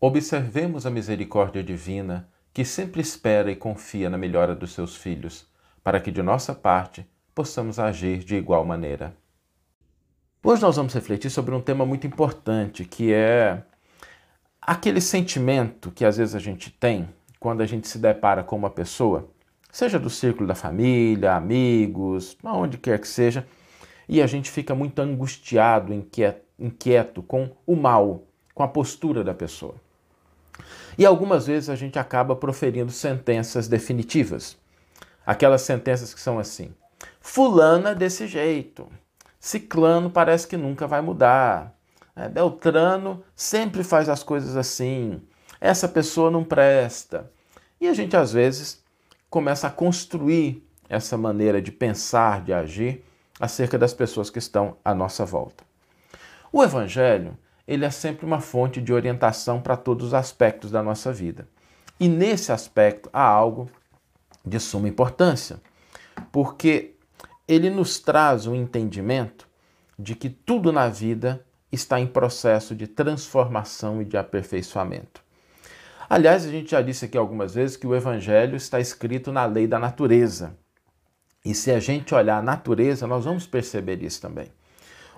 Observemos 0.00 0.86
a 0.86 0.90
misericórdia 0.90 1.60
divina 1.60 2.28
que 2.54 2.64
sempre 2.64 3.00
espera 3.00 3.50
e 3.50 3.56
confia 3.56 4.08
na 4.08 4.16
melhora 4.16 4.54
dos 4.54 4.72
seus 4.72 4.94
filhos, 4.94 5.44
para 5.82 5.98
que 5.98 6.12
de 6.12 6.22
nossa 6.22 6.54
parte 6.54 7.04
possamos 7.34 7.80
agir 7.80 8.18
de 8.18 8.36
igual 8.36 8.64
maneira. 8.64 9.12
Hoje 10.40 10.62
nós 10.62 10.76
vamos 10.76 10.94
refletir 10.94 11.30
sobre 11.30 11.52
um 11.52 11.60
tema 11.60 11.84
muito 11.84 12.06
importante, 12.06 12.84
que 12.84 13.12
é 13.12 13.60
aquele 14.62 15.00
sentimento 15.00 15.90
que 15.90 16.04
às 16.04 16.16
vezes 16.16 16.36
a 16.36 16.38
gente 16.38 16.70
tem 16.70 17.08
quando 17.40 17.60
a 17.60 17.66
gente 17.66 17.88
se 17.88 17.98
depara 17.98 18.44
com 18.44 18.54
uma 18.54 18.70
pessoa, 18.70 19.28
seja 19.68 19.98
do 19.98 20.08
círculo 20.08 20.46
da 20.46 20.54
família, 20.54 21.34
amigos, 21.34 22.38
aonde 22.44 22.78
quer 22.78 23.00
que 23.00 23.08
seja, 23.08 23.44
e 24.08 24.22
a 24.22 24.28
gente 24.28 24.48
fica 24.48 24.76
muito 24.76 25.00
angustiado, 25.02 25.92
inquieto, 25.92 26.46
inquieto 26.56 27.20
com 27.20 27.50
o 27.66 27.74
mal, 27.74 28.22
com 28.54 28.62
a 28.62 28.68
postura 28.68 29.24
da 29.24 29.34
pessoa. 29.34 29.74
E 30.98 31.06
algumas 31.06 31.46
vezes 31.46 31.70
a 31.70 31.76
gente 31.76 31.96
acaba 31.96 32.34
proferindo 32.34 32.90
sentenças 32.90 33.68
definitivas. 33.68 34.58
Aquelas 35.24 35.62
sentenças 35.62 36.12
que 36.12 36.20
são 36.20 36.40
assim: 36.40 36.74
Fulana 37.20 37.94
desse 37.94 38.26
jeito. 38.26 38.88
Ciclano 39.38 40.10
parece 40.10 40.48
que 40.48 40.56
nunca 40.56 40.88
vai 40.88 41.00
mudar. 41.00 41.72
É, 42.16 42.28
Beltrano 42.28 43.22
sempre 43.36 43.84
faz 43.84 44.08
as 44.08 44.24
coisas 44.24 44.56
assim. 44.56 45.22
Essa 45.60 45.86
pessoa 45.88 46.32
não 46.32 46.42
presta. 46.42 47.30
E 47.80 47.86
a 47.86 47.94
gente 47.94 48.16
às 48.16 48.32
vezes 48.32 48.82
começa 49.30 49.68
a 49.68 49.70
construir 49.70 50.66
essa 50.88 51.16
maneira 51.16 51.62
de 51.62 51.70
pensar, 51.70 52.42
de 52.42 52.52
agir 52.52 53.04
acerca 53.38 53.78
das 53.78 53.94
pessoas 53.94 54.30
que 54.30 54.38
estão 54.40 54.76
à 54.84 54.92
nossa 54.92 55.24
volta. 55.24 55.62
O 56.52 56.64
evangelho, 56.64 57.38
ele 57.68 57.84
é 57.84 57.90
sempre 57.90 58.24
uma 58.24 58.40
fonte 58.40 58.80
de 58.80 58.94
orientação 58.94 59.60
para 59.60 59.76
todos 59.76 60.06
os 60.06 60.14
aspectos 60.14 60.70
da 60.70 60.82
nossa 60.82 61.12
vida. 61.12 61.46
E 62.00 62.08
nesse 62.08 62.50
aspecto 62.50 63.10
há 63.12 63.22
algo 63.22 63.68
de 64.42 64.58
suma 64.58 64.88
importância, 64.88 65.60
porque 66.32 66.94
ele 67.46 67.68
nos 67.68 67.98
traz 68.00 68.46
um 68.46 68.54
entendimento 68.54 69.46
de 69.98 70.14
que 70.14 70.30
tudo 70.30 70.72
na 70.72 70.88
vida 70.88 71.44
está 71.70 72.00
em 72.00 72.06
processo 72.06 72.74
de 72.74 72.86
transformação 72.86 74.00
e 74.00 74.04
de 74.06 74.16
aperfeiçoamento. 74.16 75.22
Aliás, 76.08 76.46
a 76.46 76.50
gente 76.50 76.70
já 76.70 76.80
disse 76.80 77.04
aqui 77.04 77.18
algumas 77.18 77.54
vezes 77.54 77.76
que 77.76 77.86
o 77.86 77.94
Evangelho 77.94 78.56
está 78.56 78.80
escrito 78.80 79.30
na 79.30 79.44
lei 79.44 79.66
da 79.66 79.78
natureza. 79.78 80.56
E 81.44 81.54
se 81.54 81.70
a 81.70 81.78
gente 81.78 82.14
olhar 82.14 82.38
a 82.38 82.42
natureza, 82.42 83.06
nós 83.06 83.26
vamos 83.26 83.46
perceber 83.46 84.02
isso 84.02 84.22
também. 84.22 84.48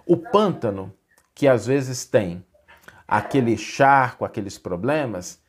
O 0.04 0.16
pântano, 0.16 0.92
que 1.32 1.46
às 1.46 1.66
vezes 1.66 2.04
tem 2.04 2.44
aquele 3.10 3.58
charco, 3.58 4.24
aqueles 4.24 4.56
problemas, 4.56 5.42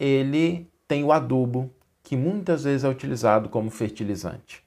ele 0.00 0.68
tem 0.88 1.04
o 1.04 1.12
adubo, 1.12 1.72
que 2.02 2.16
muitas 2.16 2.64
vezes 2.64 2.82
é 2.82 2.88
utilizado 2.88 3.48
como 3.48 3.70
fertilizante. 3.70 4.64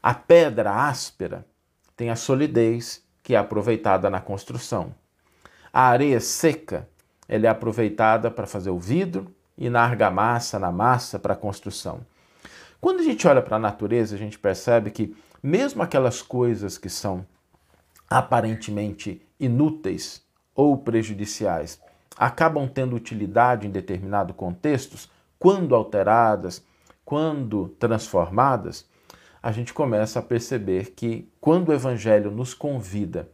A 0.00 0.14
pedra 0.14 0.70
áspera 0.72 1.44
tem 1.96 2.08
a 2.08 2.14
solidez 2.14 3.04
que 3.20 3.34
é 3.34 3.36
aproveitada 3.36 4.08
na 4.08 4.20
construção. 4.20 4.94
A 5.72 5.88
areia 5.88 6.20
seca 6.20 6.88
ela 7.28 7.46
é 7.46 7.48
aproveitada 7.48 8.30
para 8.30 8.46
fazer 8.46 8.70
o 8.70 8.78
vidro 8.78 9.34
e 9.58 9.68
na 9.68 9.82
argamassa, 9.82 10.60
na 10.60 10.70
massa, 10.70 11.18
para 11.18 11.34
a 11.34 11.36
construção. 11.36 12.06
Quando 12.80 13.00
a 13.00 13.04
gente 13.04 13.26
olha 13.26 13.42
para 13.42 13.56
a 13.56 13.60
natureza, 13.60 14.14
a 14.14 14.18
gente 14.18 14.38
percebe 14.38 14.92
que 14.92 15.16
mesmo 15.42 15.82
aquelas 15.82 16.22
coisas 16.22 16.78
que 16.78 16.88
são 16.88 17.26
aparentemente 18.08 19.20
inúteis 19.38 20.22
ou 20.54 20.76
prejudiciais 20.76 21.80
acabam 22.16 22.68
tendo 22.68 22.94
utilidade 22.94 23.66
em 23.66 23.70
determinados 23.70 24.36
contextos, 24.36 25.10
quando 25.38 25.74
alteradas, 25.74 26.62
quando 27.04 27.68
transformadas, 27.78 28.86
a 29.42 29.50
gente 29.50 29.74
começa 29.74 30.20
a 30.20 30.22
perceber 30.22 30.92
que 30.92 31.28
quando 31.40 31.70
o 31.70 31.72
Evangelho 31.72 32.30
nos 32.30 32.54
convida 32.54 33.28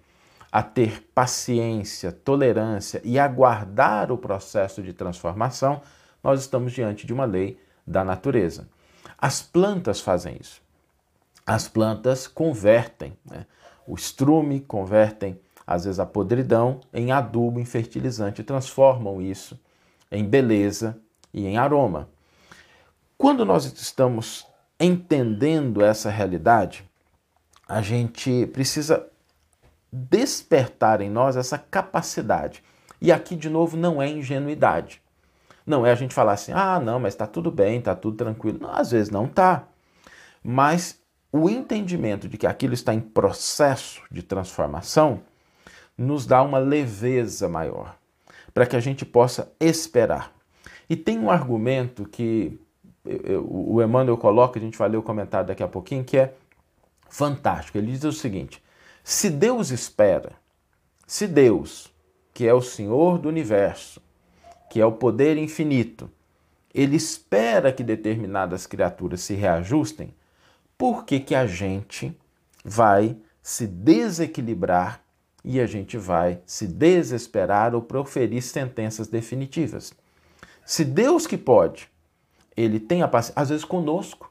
a 0.50 0.62
ter 0.62 1.02
paciência, 1.14 2.10
tolerância 2.10 3.02
e 3.04 3.18
aguardar 3.18 4.10
o 4.10 4.16
processo 4.16 4.82
de 4.82 4.94
transformação, 4.94 5.82
nós 6.24 6.40
estamos 6.40 6.72
diante 6.72 7.06
de 7.06 7.12
uma 7.12 7.26
lei 7.26 7.60
da 7.86 8.02
natureza. 8.02 8.66
As 9.18 9.42
plantas 9.42 10.00
fazem 10.00 10.36
isso. 10.40 10.62
As 11.44 11.68
plantas 11.68 12.26
convertem 12.26 13.16
né? 13.30 13.44
o 13.86 13.94
estrume, 13.94 14.60
convertem 14.60 15.38
às 15.68 15.84
vezes 15.84 16.00
a 16.00 16.06
podridão 16.06 16.80
em 16.94 17.12
adubo, 17.12 17.60
em 17.60 17.64
fertilizante, 17.66 18.42
transformam 18.42 19.20
isso 19.20 19.60
em 20.10 20.24
beleza 20.24 20.96
e 21.32 21.46
em 21.46 21.58
aroma. 21.58 22.08
Quando 23.18 23.44
nós 23.44 23.66
estamos 23.66 24.46
entendendo 24.80 25.84
essa 25.84 26.08
realidade, 26.08 26.88
a 27.68 27.82
gente 27.82 28.46
precisa 28.46 29.06
despertar 29.92 31.02
em 31.02 31.10
nós 31.10 31.36
essa 31.36 31.58
capacidade. 31.58 32.64
E 32.98 33.12
aqui, 33.12 33.36
de 33.36 33.50
novo, 33.50 33.76
não 33.76 34.00
é 34.00 34.08
ingenuidade. 34.08 35.02
Não 35.66 35.84
é 35.84 35.92
a 35.92 35.94
gente 35.94 36.14
falar 36.14 36.32
assim, 36.32 36.52
ah, 36.54 36.80
não, 36.80 36.98
mas 36.98 37.12
está 37.12 37.26
tudo 37.26 37.50
bem, 37.50 37.78
está 37.78 37.94
tudo 37.94 38.16
tranquilo. 38.16 38.58
Não, 38.62 38.72
às 38.72 38.90
vezes 38.90 39.10
não 39.10 39.26
está. 39.26 39.64
Mas 40.42 40.98
o 41.30 41.50
entendimento 41.50 42.26
de 42.26 42.38
que 42.38 42.46
aquilo 42.46 42.72
está 42.72 42.94
em 42.94 43.00
processo 43.00 44.00
de 44.10 44.22
transformação 44.22 45.20
nos 45.98 46.24
dá 46.24 46.40
uma 46.42 46.58
leveza 46.58 47.48
maior, 47.48 47.98
para 48.54 48.64
que 48.64 48.76
a 48.76 48.80
gente 48.80 49.04
possa 49.04 49.52
esperar. 49.58 50.32
E 50.88 50.96
tem 50.96 51.18
um 51.18 51.30
argumento 51.30 52.08
que 52.08 52.58
o 53.44 53.82
Emmanuel 53.82 54.16
coloca, 54.16 54.58
a 54.58 54.62
gente 54.62 54.78
vai 54.78 54.88
ler 54.88 54.96
o 54.98 55.02
comentário 55.02 55.48
daqui 55.48 55.62
a 55.62 55.68
pouquinho, 55.68 56.04
que 56.04 56.16
é 56.16 56.34
fantástico. 57.08 57.76
Ele 57.76 57.90
diz 57.90 58.04
o 58.04 58.12
seguinte: 58.12 58.62
se 59.02 59.28
Deus 59.30 59.70
espera, 59.70 60.32
se 61.06 61.26
Deus, 61.26 61.92
que 62.32 62.46
é 62.46 62.54
o 62.54 62.62
Senhor 62.62 63.18
do 63.18 63.28
universo, 63.28 64.00
que 64.70 64.80
é 64.80 64.86
o 64.86 64.92
poder 64.92 65.36
infinito, 65.36 66.10
ele 66.72 66.96
espera 66.96 67.72
que 67.72 67.82
determinadas 67.82 68.66
criaturas 68.66 69.22
se 69.22 69.34
reajustem, 69.34 70.14
por 70.76 71.04
que, 71.04 71.18
que 71.18 71.34
a 71.34 71.46
gente 71.46 72.16
vai 72.64 73.16
se 73.42 73.66
desequilibrar 73.66 75.02
e 75.44 75.60
a 75.60 75.66
gente 75.66 75.96
vai 75.96 76.40
se 76.44 76.66
desesperar 76.66 77.74
ou 77.74 77.82
proferir 77.82 78.42
sentenças 78.42 79.08
definitivas? 79.08 79.92
Se 80.64 80.84
Deus 80.84 81.26
que 81.26 81.38
pode 81.38 81.88
ele 82.58 82.80
tem 82.80 83.02
a 83.02 83.08
paciência, 83.08 83.40
às 83.40 83.50
vezes 83.50 83.64
conosco. 83.64 84.30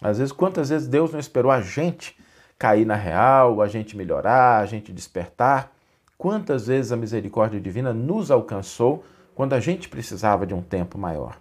Às 0.00 0.18
vezes, 0.18 0.32
quantas 0.32 0.70
vezes 0.70 0.88
Deus 0.88 1.12
não 1.12 1.20
esperou 1.20 1.50
a 1.50 1.60
gente 1.60 2.16
cair 2.58 2.86
na 2.86 2.94
real, 2.94 3.60
a 3.60 3.68
gente 3.68 3.96
melhorar, 3.96 4.60
a 4.60 4.66
gente 4.66 4.90
despertar? 4.90 5.70
Quantas 6.16 6.66
vezes 6.66 6.92
a 6.92 6.96
misericórdia 6.96 7.60
divina 7.60 7.92
nos 7.92 8.30
alcançou 8.30 9.04
quando 9.34 9.52
a 9.52 9.60
gente 9.60 9.88
precisava 9.88 10.46
de 10.46 10.54
um 10.54 10.62
tempo 10.62 10.96
maior? 10.96 11.38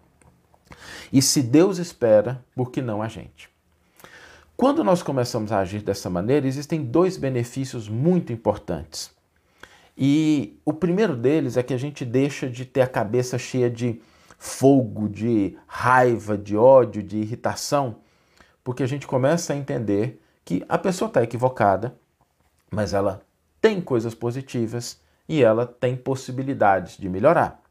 E 1.13 1.21
se 1.21 1.41
Deus 1.41 1.77
espera, 1.77 2.43
por 2.53 2.71
que 2.71 2.81
não 2.81 3.01
a 3.01 3.07
gente? 3.07 3.49
Quando 4.57 4.83
nós 4.83 5.03
começamos 5.03 5.51
a 5.51 5.59
agir 5.59 5.83
dessa 5.83 6.09
maneira, 6.09 6.47
existem 6.47 6.83
dois 6.83 7.15
benefícios 7.15 7.87
muito 7.87 8.33
importantes. 8.33 9.11
E 9.95 10.59
o 10.65 10.73
primeiro 10.73 11.15
deles 11.15 11.57
é 11.57 11.61
que 11.61 11.75
a 11.75 11.77
gente 11.77 12.03
deixa 12.03 12.49
de 12.49 12.65
ter 12.65 12.81
a 12.81 12.87
cabeça 12.87 13.37
cheia 13.37 13.69
de 13.69 14.01
fogo, 14.39 15.07
de 15.07 15.55
raiva, 15.67 16.35
de 16.35 16.57
ódio, 16.57 17.03
de 17.03 17.17
irritação, 17.17 17.97
porque 18.63 18.81
a 18.81 18.87
gente 18.87 19.05
começa 19.05 19.53
a 19.53 19.55
entender 19.55 20.19
que 20.43 20.65
a 20.67 20.79
pessoa 20.79 21.07
está 21.07 21.21
equivocada, 21.21 21.95
mas 22.71 22.95
ela 22.95 23.21
tem 23.61 23.79
coisas 23.79 24.15
positivas 24.15 24.99
e 25.29 25.43
ela 25.43 25.67
tem 25.67 25.95
possibilidades 25.95 26.97
de 26.97 27.07
melhorar. 27.07 27.61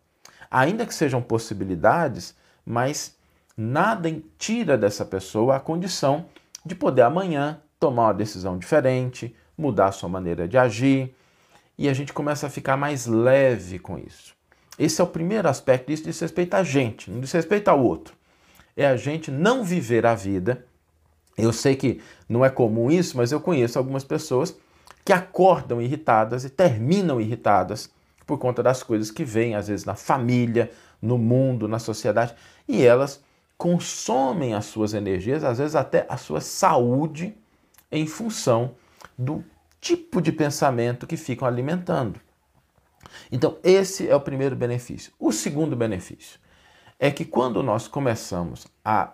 Ainda 0.48 0.86
que 0.86 0.94
sejam 0.94 1.20
possibilidades, 1.20 2.32
mas 2.64 3.16
nada 3.56 4.08
tira 4.38 4.78
dessa 4.78 5.04
pessoa 5.04 5.56
a 5.56 5.60
condição 5.60 6.26
de 6.66 6.74
poder 6.74 7.02
amanhã 7.02 7.60
tomar 7.78 8.08
uma 8.08 8.14
decisão 8.14 8.58
diferente, 8.58 9.34
mudar 9.56 9.86
a 9.86 9.92
sua 9.92 10.08
maneira 10.08 10.48
de 10.48 10.58
agir, 10.58 11.14
e 11.78 11.88
a 11.88 11.94
gente 11.94 12.12
começa 12.12 12.46
a 12.46 12.50
ficar 12.50 12.76
mais 12.76 13.06
leve 13.06 13.78
com 13.78 13.98
isso. 13.98 14.34
Esse 14.78 15.00
é 15.00 15.04
o 15.04 15.06
primeiro 15.06 15.48
aspecto 15.48 15.86
disso 15.86 16.04
diz 16.04 16.18
respeito 16.20 16.54
a 16.54 16.62
gente, 16.62 17.10
não 17.10 17.20
diz 17.20 17.32
respeito 17.32 17.68
ao 17.68 17.82
outro. 17.82 18.14
É 18.76 18.86
a 18.86 18.96
gente 18.96 19.30
não 19.30 19.64
viver 19.64 20.04
a 20.04 20.14
vida. 20.14 20.66
Eu 21.36 21.52
sei 21.52 21.76
que 21.76 22.00
não 22.28 22.44
é 22.44 22.50
comum 22.50 22.90
isso, 22.90 23.16
mas 23.16 23.32
eu 23.32 23.40
conheço 23.40 23.78
algumas 23.78 24.04
pessoas 24.04 24.54
que 25.04 25.12
acordam 25.12 25.80
irritadas 25.80 26.44
e 26.44 26.50
terminam 26.50 27.20
irritadas 27.20 27.90
por 28.26 28.38
conta 28.38 28.62
das 28.62 28.82
coisas 28.82 29.10
que 29.10 29.24
vêm, 29.24 29.54
às 29.54 29.68
vezes, 29.68 29.84
na 29.84 29.94
família, 29.94 30.70
no 31.00 31.16
mundo, 31.16 31.68
na 31.68 31.78
sociedade, 31.78 32.34
e 32.66 32.82
elas 32.82 33.22
consomem 33.56 34.54
as 34.54 34.66
suas 34.66 34.94
energias, 34.94 35.42
às 35.44 35.58
vezes 35.58 35.74
até 35.74 36.06
a 36.08 36.16
sua 36.16 36.40
saúde, 36.40 37.36
em 37.90 38.06
função 38.06 38.74
do 39.16 39.44
tipo 39.80 40.20
de 40.20 40.32
pensamento 40.32 41.06
que 41.06 41.16
ficam 41.16 41.46
alimentando. 41.46 42.20
Então, 43.30 43.58
esse 43.62 44.08
é 44.08 44.14
o 44.14 44.20
primeiro 44.20 44.56
benefício. 44.56 45.12
O 45.18 45.32
segundo 45.32 45.76
benefício 45.76 46.38
é 46.98 47.10
que 47.10 47.24
quando 47.24 47.62
nós 47.62 47.88
começamos 47.88 48.66
a 48.84 49.12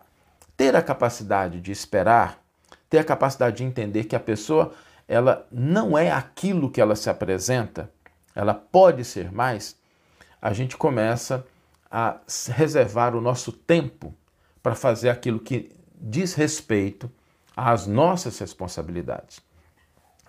ter 0.56 0.74
a 0.74 0.82
capacidade 0.82 1.60
de 1.60 1.70
esperar, 1.70 2.42
ter 2.88 2.98
a 2.98 3.04
capacidade 3.04 3.56
de 3.56 3.64
entender 3.64 4.04
que 4.04 4.16
a 4.16 4.20
pessoa 4.20 4.72
ela 5.06 5.46
não 5.50 5.96
é 5.96 6.10
aquilo 6.10 6.70
que 6.70 6.80
ela 6.80 6.96
se 6.96 7.10
apresenta, 7.10 7.90
ela 8.34 8.54
pode 8.54 9.04
ser 9.04 9.30
mais, 9.32 9.76
a 10.40 10.52
gente 10.52 10.76
começa 10.76 11.44
a 11.90 12.18
reservar 12.54 13.14
o 13.14 13.20
nosso 13.20 13.52
tempo 13.52 14.14
para 14.62 14.74
fazer 14.74 15.08
aquilo 15.08 15.40
que 15.40 15.70
diz 16.00 16.34
respeito 16.34 17.10
às 17.56 17.86
nossas 17.86 18.38
responsabilidades. 18.38 19.40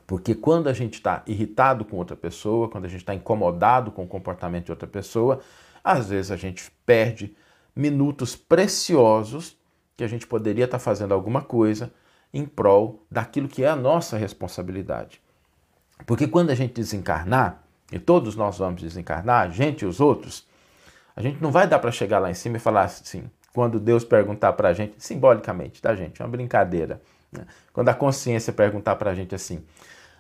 Porque 0.06 0.36
quando 0.36 0.68
a 0.68 0.74
gente 0.74 0.96
está 0.96 1.24
irritado 1.26 1.86
com 1.86 1.98
outra 1.98 2.16
pessoa, 2.16 2.70
quando 2.70 2.86
a 2.86 2.90
gente 2.90 3.02
está 3.02 3.16
incomodado 3.16 3.92
com 3.92 4.04
o 4.04 4.08
comportamento 4.08 4.66
de 4.66 4.72
outra 4.72 4.88
pessoa, 4.88 5.40
às 5.84 6.10
vezes 6.10 6.32
a 6.32 6.36
gente 6.36 6.70
perde 6.86 7.36
minutos 7.76 8.36
preciosos 8.36 9.58
que 9.96 10.04
a 10.04 10.08
gente 10.08 10.28
poderia 10.28 10.66
estar 10.66 10.78
tá 10.78 10.84
fazendo 10.84 11.14
alguma 11.14 11.42
coisa 11.42 11.92
em 12.34 12.46
prol 12.46 13.06
daquilo 13.10 13.48
que 13.48 13.64
é 13.64 13.70
a 13.70 13.76
nossa 13.76 14.18
responsabilidade. 14.18 15.22
Porque 16.06 16.28
quando 16.28 16.50
a 16.50 16.56
gente 16.56 16.74
desencarnar, 16.74 17.64
e 17.92 18.00
todos 18.00 18.36
nós 18.36 18.58
vamos 18.58 18.82
desencarnar, 18.82 19.44
a 19.44 19.50
gente 19.50 19.84
e 19.84 19.86
os 19.86 20.00
outros, 20.00 20.48
a 21.16 21.22
gente 21.22 21.42
não 21.42 21.52
vai 21.52 21.68
dar 21.68 21.80
para 21.80 21.92
chegar 21.92 22.20
lá 22.20 22.30
em 22.30 22.34
cima 22.34 22.58
e 22.58 22.60
falar 22.60 22.84
assim, 22.84 23.30
quando 23.54 23.80
Deus 23.80 24.04
perguntar 24.04 24.54
para 24.54 24.70
a 24.70 24.74
gente, 24.74 24.96
simbolicamente, 24.98 25.82
tá, 25.82 25.96
gente? 25.96 26.22
É 26.22 26.26
uma 26.26 26.32
brincadeira. 26.32 27.00
Né? 27.32 27.46
Quando 27.72 27.90
a 27.90 27.94
consciência 27.94 28.52
perguntar 28.52 28.96
para 28.96 29.12
a 29.12 29.16
gente 29.16 29.36
assim, 29.36 29.64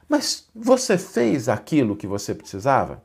mas 0.08 0.48
você 0.54 0.98
fez 0.98 1.50
aquilo 1.50 1.96
que 1.96 2.06
você 2.06 2.36
precisava? 2.36 3.02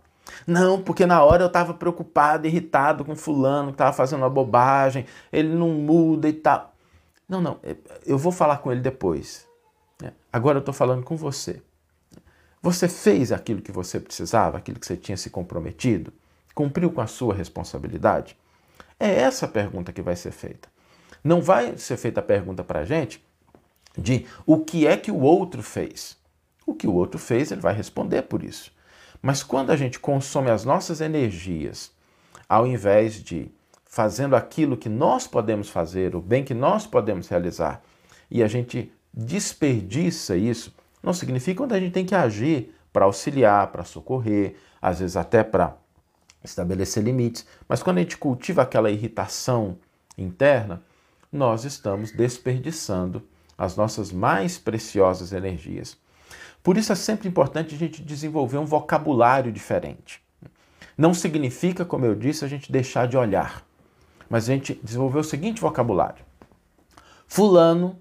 Não, 0.46 0.82
porque 0.82 1.06
na 1.06 1.24
hora 1.24 1.42
eu 1.42 1.46
estava 1.46 1.72
preocupado, 1.72 2.46
irritado 2.46 3.04
com 3.04 3.16
fulano 3.16 3.68
que 3.68 3.74
estava 3.74 3.94
fazendo 3.94 4.20
uma 4.20 4.30
bobagem, 4.30 5.06
ele 5.32 5.48
não 5.48 5.70
muda 5.70 6.28
e 6.28 6.34
tal. 6.34 6.74
Não, 7.26 7.40
não, 7.40 7.58
é, 7.62 7.76
eu 8.06 8.18
vou 8.18 8.32
falar 8.32 8.58
com 8.58 8.70
ele 8.70 8.80
depois. 8.80 9.46
Né? 10.00 10.12
Agora 10.32 10.58
eu 10.58 10.60
estou 10.60 10.74
falando 10.74 11.02
com 11.02 11.16
você. 11.16 11.62
Você 12.60 12.88
fez 12.88 13.32
aquilo 13.32 13.62
que 13.62 13.72
você 13.72 14.00
precisava, 14.00 14.58
aquilo 14.58 14.78
que 14.78 14.86
você 14.86 14.96
tinha 14.96 15.16
se 15.16 15.30
comprometido? 15.30 16.12
Cumpriu 16.54 16.90
com 16.90 17.00
a 17.00 17.06
sua 17.06 17.34
responsabilidade? 17.34 18.36
É 18.98 19.08
essa 19.08 19.46
a 19.46 19.48
pergunta 19.48 19.92
que 19.92 20.02
vai 20.02 20.16
ser 20.16 20.32
feita. 20.32 20.68
Não 21.22 21.40
vai 21.40 21.76
ser 21.76 21.96
feita 21.96 22.20
a 22.20 22.22
pergunta 22.22 22.64
para 22.64 22.80
a 22.80 22.84
gente 22.84 23.24
de 23.96 24.26
o 24.46 24.58
que 24.60 24.86
é 24.86 24.96
que 24.96 25.10
o 25.10 25.20
outro 25.20 25.62
fez. 25.62 26.16
O 26.66 26.74
que 26.74 26.86
o 26.86 26.94
outro 26.94 27.18
fez, 27.18 27.50
ele 27.50 27.60
vai 27.60 27.74
responder 27.74 28.22
por 28.22 28.42
isso. 28.42 28.72
Mas 29.22 29.42
quando 29.42 29.70
a 29.70 29.76
gente 29.76 29.98
consome 29.98 30.50
as 30.50 30.64
nossas 30.64 31.00
energias, 31.00 31.90
ao 32.48 32.66
invés 32.66 33.22
de 33.22 33.50
fazendo 33.84 34.36
aquilo 34.36 34.76
que 34.76 34.88
nós 34.88 35.26
podemos 35.26 35.68
fazer, 35.68 36.14
o 36.14 36.20
bem 36.20 36.44
que 36.44 36.54
nós 36.54 36.86
podemos 36.86 37.28
realizar, 37.28 37.82
e 38.30 38.42
a 38.42 38.46
gente 38.46 38.92
desperdiça 39.12 40.36
isso, 40.36 40.74
não 41.02 41.12
significa 41.12 41.66
que 41.66 41.72
a 41.72 41.80
gente 41.80 41.92
tem 41.92 42.04
que 42.04 42.14
agir 42.14 42.74
para 42.92 43.06
auxiliar, 43.06 43.68
para 43.68 43.84
socorrer, 43.84 44.56
às 44.80 45.00
vezes 45.00 45.16
até 45.16 45.42
para 45.42 45.76
estabelecer 46.42 47.02
limites, 47.02 47.46
mas 47.68 47.82
quando 47.82 47.98
a 47.98 48.00
gente 48.00 48.16
cultiva 48.16 48.62
aquela 48.62 48.90
irritação 48.90 49.78
interna, 50.16 50.82
nós 51.32 51.64
estamos 51.64 52.12
desperdiçando 52.12 53.22
as 53.56 53.76
nossas 53.76 54.12
mais 54.12 54.56
preciosas 54.56 55.32
energias. 55.32 55.96
Por 56.62 56.76
isso 56.76 56.92
é 56.92 56.94
sempre 56.94 57.28
importante 57.28 57.74
a 57.74 57.78
gente 57.78 58.02
desenvolver 58.02 58.58
um 58.58 58.64
vocabulário 58.64 59.50
diferente. 59.52 60.22
Não 60.96 61.14
significa, 61.14 61.84
como 61.84 62.04
eu 62.04 62.14
disse, 62.14 62.44
a 62.44 62.48
gente 62.48 62.70
deixar 62.72 63.06
de 63.06 63.16
olhar, 63.16 63.64
mas 64.28 64.44
a 64.48 64.52
gente 64.52 64.74
desenvolver 64.82 65.18
o 65.18 65.24
seguinte 65.24 65.60
vocabulário: 65.60 66.24
Fulano 67.26 67.98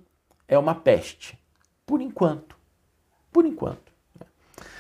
é 0.48 0.57
uma 0.57 0.75
peste, 0.75 1.38
por 1.86 2.01
enquanto. 2.01 2.57
Por 3.31 3.45
enquanto. 3.45 3.92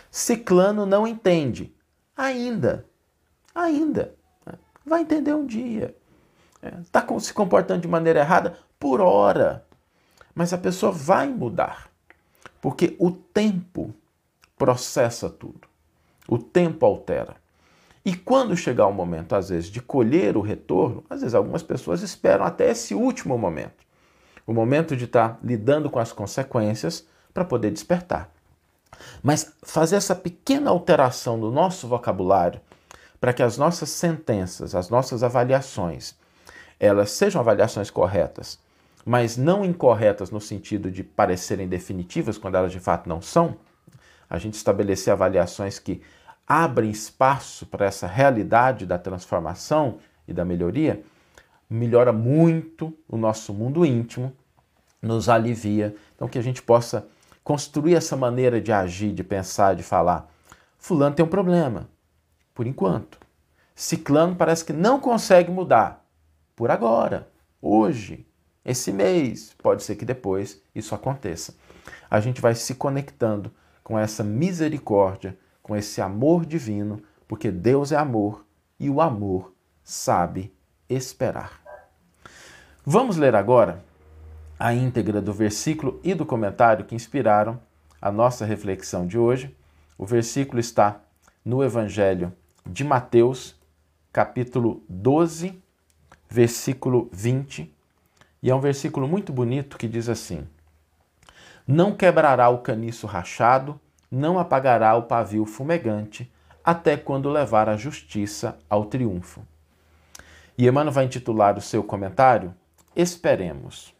Ciclano 0.09 0.85
não 0.85 1.05
entende, 1.05 1.73
ainda. 2.15 2.85
Ainda. 3.57 4.13
Vai 4.85 5.01
entender 5.01 5.33
um 5.33 5.45
dia. 5.45 5.95
Está 6.81 7.05
se 7.19 7.33
comportando 7.33 7.81
de 7.81 7.87
maneira 7.87 8.19
errada 8.19 8.57
por 8.79 9.01
hora. 9.01 9.65
Mas 10.35 10.53
a 10.53 10.57
pessoa 10.57 10.91
vai 10.91 11.27
mudar. 11.27 11.89
Porque 12.61 12.95
o 12.99 13.11
tempo 13.11 13.93
processa 14.57 15.29
tudo. 15.29 15.67
O 16.27 16.37
tempo 16.37 16.85
altera. 16.85 17.35
E 18.05 18.15
quando 18.15 18.55
chegar 18.55 18.87
o 18.87 18.93
momento, 18.93 19.35
às 19.35 19.49
vezes, 19.49 19.69
de 19.69 19.81
colher 19.81 20.37
o 20.37 20.41
retorno, 20.41 21.03
às 21.09 21.21
vezes 21.21 21.35
algumas 21.35 21.63
pessoas 21.63 22.01
esperam 22.01 22.45
até 22.45 22.69
esse 22.69 22.93
último 22.93 23.37
momento 23.37 23.87
o 24.47 24.53
momento 24.53 24.95
de 24.95 25.03
estar 25.03 25.37
lidando 25.43 25.89
com 25.89 25.99
as 25.99 26.13
consequências 26.13 27.05
para 27.33 27.43
poder 27.43 27.69
despertar. 27.69 28.31
Mas 29.21 29.53
fazer 29.61 29.97
essa 29.97 30.15
pequena 30.15 30.71
alteração 30.71 31.35
no 31.35 31.51
nosso 31.51 31.85
vocabulário 31.85 32.61
para 33.19 33.33
que 33.33 33.43
as 33.43 33.57
nossas 33.57 33.89
sentenças, 33.89 34.75
as 34.75 34.89
nossas 34.89 35.23
avaliações, 35.23 36.15
elas 36.79 37.11
sejam 37.11 37.41
avaliações 37.41 37.89
corretas 37.89 38.59
mas 39.07 39.37
não 39.37 39.63
incorretas 39.63 40.31
no 40.31 40.41
sentido 40.41 40.91
de 40.91 41.01
parecerem 41.01 41.65
definitivas 41.65 42.37
quando 42.37 42.55
elas 42.55 42.73
de 42.73 42.79
fato 42.81 43.07
não 43.07 43.21
são, 43.21 43.55
a 44.29 44.37
gente 44.37 44.55
estabelecer 44.55 45.13
avaliações 45.13 45.79
que 45.79 46.01
abrem 46.45 46.91
espaço 46.91 47.65
para 47.65 47.85
essa 47.85 48.05
realidade 48.05 48.85
da 48.85 48.99
transformação 48.99 49.99
e 50.27 50.33
da 50.33 50.43
melhoria, 50.43 51.01
melhora 51.69 52.11
muito 52.11 52.93
o 53.07 53.15
nosso 53.15 53.53
mundo 53.53 53.85
íntimo, 53.85 54.33
nos 55.01 55.29
alivia. 55.29 55.95
Então, 56.13 56.27
que 56.27 56.37
a 56.37 56.43
gente 56.43 56.61
possa 56.61 57.07
construir 57.45 57.95
essa 57.95 58.17
maneira 58.17 58.59
de 58.59 58.73
agir, 58.73 59.13
de 59.13 59.23
pensar, 59.23 59.73
de 59.73 59.83
falar. 59.83 60.29
Fulano 60.77 61.15
tem 61.15 61.25
um 61.25 61.29
problema, 61.29 61.87
por 62.57 62.65
enquanto. 62.65 63.19
Ciclano 63.75 64.35
parece 64.35 64.65
que 64.65 64.73
não 64.73 64.99
consegue 64.99 65.51
mudar, 65.51 66.03
por 66.55 66.71
agora, 66.71 67.29
hoje 67.61 68.25
esse 68.65 68.91
mês, 68.91 69.55
pode 69.61 69.83
ser 69.83 69.95
que 69.95 70.03
depois 70.03 70.59
isso 70.73 70.95
aconteça. 70.95 71.53
A 72.09 72.19
gente 72.19 72.41
vai 72.41 72.55
se 72.55 72.73
conectando 72.73 73.51
com 73.83 73.97
essa 73.97 74.23
misericórdia, 74.23 75.37
com 75.61 75.75
esse 75.75 76.01
amor 76.01 76.47
divino, 76.47 76.99
porque 77.27 77.51
Deus 77.51 77.91
é 77.91 77.95
amor 77.95 78.43
e 78.79 78.89
o 78.89 79.01
amor 79.01 79.53
sabe 79.83 80.51
esperar. 80.89 81.61
Vamos 82.83 83.17
ler 83.17 83.35
agora 83.35 83.85
a 84.57 84.73
íntegra 84.73 85.21
do 85.21 85.31
versículo 85.31 86.01
e 86.03 86.15
do 86.15 86.25
comentário 86.25 86.85
que 86.85 86.95
inspiraram 86.95 87.59
a 88.01 88.11
nossa 88.11 88.45
reflexão 88.45 89.05
de 89.05 89.15
hoje. 89.15 89.55
O 89.95 90.07
versículo 90.07 90.59
está 90.59 91.01
no 91.45 91.63
Evangelho 91.63 92.33
de 92.69 92.83
Mateus, 92.83 93.55
capítulo 94.11 94.83
12, 94.89 95.61
versículo 96.29 97.09
20 97.11 97.77
e 98.41 98.49
é 98.49 98.55
um 98.55 98.59
versículo 98.59 99.07
muito 99.07 99.33
bonito 99.33 99.77
que 99.77 99.87
diz 99.87 100.07
assim: 100.07 100.47
Não 101.67 101.95
quebrará 101.95 102.49
o 102.49 102.59
caniço 102.59 103.07
rachado, 103.07 103.79
não 104.11 104.37
apagará 104.37 104.95
o 104.95 105.03
pavio 105.03 105.45
fumegante, 105.45 106.31
até 106.63 106.95
quando 106.95 107.29
levar 107.29 107.67
a 107.67 107.75
justiça 107.75 108.57
ao 108.69 108.85
triunfo. 108.85 109.41
E 110.57 110.67
Emmanuel 110.67 110.93
vai 110.93 111.05
intitular 111.05 111.57
o 111.57 111.61
seu 111.61 111.83
comentário 111.83 112.53
Esperemos. 112.95 113.93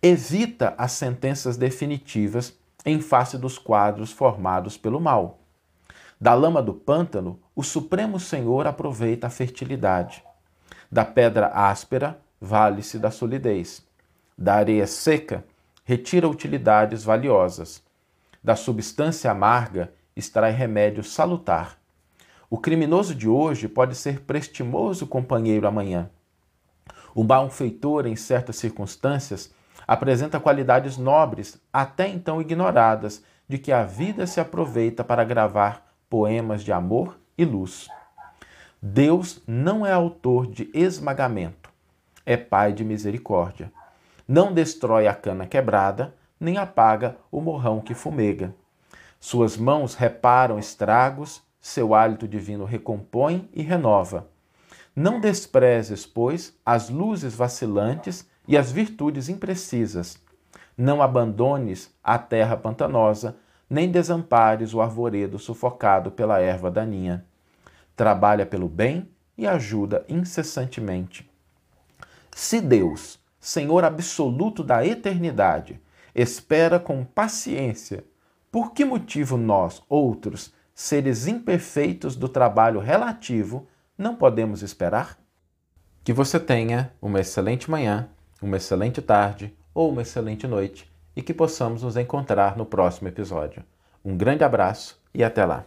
Evita 0.00 0.74
as 0.78 0.92
sentenças 0.92 1.56
definitivas 1.56 2.56
em 2.86 3.00
face 3.00 3.36
dos 3.36 3.58
quadros 3.58 4.12
formados 4.12 4.76
pelo 4.76 5.00
mal. 5.00 5.40
Da 6.24 6.32
lama 6.32 6.62
do 6.62 6.72
pântano, 6.72 7.38
o 7.54 7.62
Supremo 7.62 8.18
Senhor 8.18 8.66
aproveita 8.66 9.26
a 9.26 9.30
fertilidade. 9.30 10.24
Da 10.90 11.04
pedra 11.04 11.48
áspera, 11.48 12.18
vale-se 12.40 12.98
da 12.98 13.10
solidez. 13.10 13.86
Da 14.34 14.54
areia 14.54 14.86
seca, 14.86 15.44
retira 15.84 16.26
utilidades 16.26 17.04
valiosas. 17.04 17.82
Da 18.42 18.56
substância 18.56 19.30
amarga, 19.30 19.92
extrai 20.16 20.50
remédio 20.50 21.04
salutar. 21.04 21.76
O 22.48 22.56
criminoso 22.56 23.14
de 23.14 23.28
hoje 23.28 23.68
pode 23.68 23.94
ser 23.94 24.20
prestimoso 24.20 25.06
companheiro 25.06 25.68
amanhã. 25.68 26.08
O 27.14 27.22
malfeitor, 27.22 28.06
em 28.06 28.16
certas 28.16 28.56
circunstâncias, 28.56 29.52
apresenta 29.86 30.40
qualidades 30.40 30.96
nobres, 30.96 31.60
até 31.70 32.08
então 32.08 32.40
ignoradas, 32.40 33.22
de 33.46 33.58
que 33.58 33.70
a 33.70 33.84
vida 33.84 34.26
se 34.26 34.40
aproveita 34.40 35.04
para 35.04 35.22
gravar 35.22 35.83
poemas 36.08 36.62
de 36.62 36.72
amor 36.72 37.18
e 37.36 37.44
luz. 37.44 37.88
Deus 38.80 39.42
não 39.46 39.86
é 39.86 39.92
autor 39.92 40.46
de 40.46 40.70
esmagamento 40.74 41.64
é 42.26 42.36
Pai 42.36 42.72
de 42.72 42.84
misericórdia. 42.84 43.72
Não 44.26 44.52
destrói 44.52 45.06
a 45.06 45.14
cana 45.14 45.46
quebrada, 45.46 46.14
nem 46.40 46.56
apaga 46.56 47.16
o 47.30 47.40
morrão 47.40 47.80
que 47.80 47.94
fumega. 47.94 48.54
Suas 49.20 49.56
mãos 49.56 49.94
reparam 49.94 50.58
estragos, 50.58 51.42
seu 51.60 51.94
hálito 51.94 52.26
divino 52.26 52.64
recompõe 52.64 53.48
e 53.52 53.62
renova. 53.62 54.28
Não 54.94 55.20
desprezes, 55.20 56.06
pois, 56.06 56.56
as 56.64 56.88
luzes 56.88 57.34
vacilantes 57.34 58.28
e 58.46 58.56
as 58.56 58.70
virtudes 58.70 59.28
imprecisas. 59.28 60.18
Não 60.76 61.02
abandones 61.02 61.92
a 62.02 62.18
terra 62.18 62.56
pantanosa, 62.56 63.36
nem 63.74 63.90
desampares 63.90 64.72
o 64.72 64.80
arvoredo 64.80 65.36
sufocado 65.36 66.12
pela 66.12 66.38
erva 66.38 66.70
daninha. 66.70 67.24
Trabalha 67.96 68.46
pelo 68.46 68.68
bem 68.68 69.10
e 69.36 69.48
ajuda 69.48 70.04
incessantemente. 70.08 71.28
Se 72.30 72.60
Deus, 72.60 73.18
Senhor 73.40 73.84
absoluto 73.84 74.62
da 74.62 74.86
eternidade, 74.86 75.80
espera 76.14 76.78
com 76.78 77.04
paciência, 77.04 78.04
por 78.50 78.72
que 78.72 78.84
motivo 78.84 79.36
nós, 79.36 79.82
outros, 79.88 80.54
seres 80.72 81.26
imperfeitos 81.26 82.14
do 82.14 82.28
trabalho 82.28 82.78
relativo, 82.78 83.66
não 83.98 84.14
podemos 84.14 84.62
esperar? 84.62 85.18
Que 86.04 86.12
você 86.12 86.38
tenha 86.38 86.92
uma 87.02 87.18
excelente 87.18 87.68
manhã, 87.68 88.08
uma 88.40 88.56
excelente 88.56 89.02
tarde 89.02 89.52
ou 89.74 89.90
uma 89.90 90.02
excelente 90.02 90.46
noite 90.46 90.93
e 91.16 91.22
que 91.22 91.34
possamos 91.34 91.82
nos 91.82 91.96
encontrar 91.96 92.56
no 92.56 92.66
próximo 92.66 93.08
episódio. 93.08 93.62
Um 94.04 94.16
grande 94.16 94.44
abraço 94.44 95.00
e 95.14 95.22
até 95.22 95.44
lá! 95.44 95.64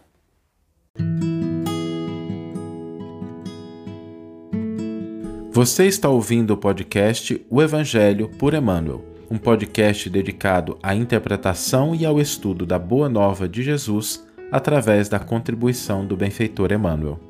Você 5.50 5.86
está 5.86 6.08
ouvindo 6.08 6.52
o 6.52 6.56
podcast 6.56 7.44
O 7.50 7.60
Evangelho 7.60 8.28
por 8.38 8.54
Emmanuel, 8.54 9.04
um 9.28 9.36
podcast 9.36 10.08
dedicado 10.08 10.78
à 10.80 10.94
interpretação 10.94 11.94
e 11.94 12.06
ao 12.06 12.20
estudo 12.20 12.64
da 12.64 12.78
Boa 12.78 13.08
Nova 13.08 13.48
de 13.48 13.62
Jesus 13.62 14.24
através 14.52 15.08
da 15.08 15.18
contribuição 15.18 16.06
do 16.06 16.16
benfeitor 16.16 16.70
Emmanuel. 16.70 17.27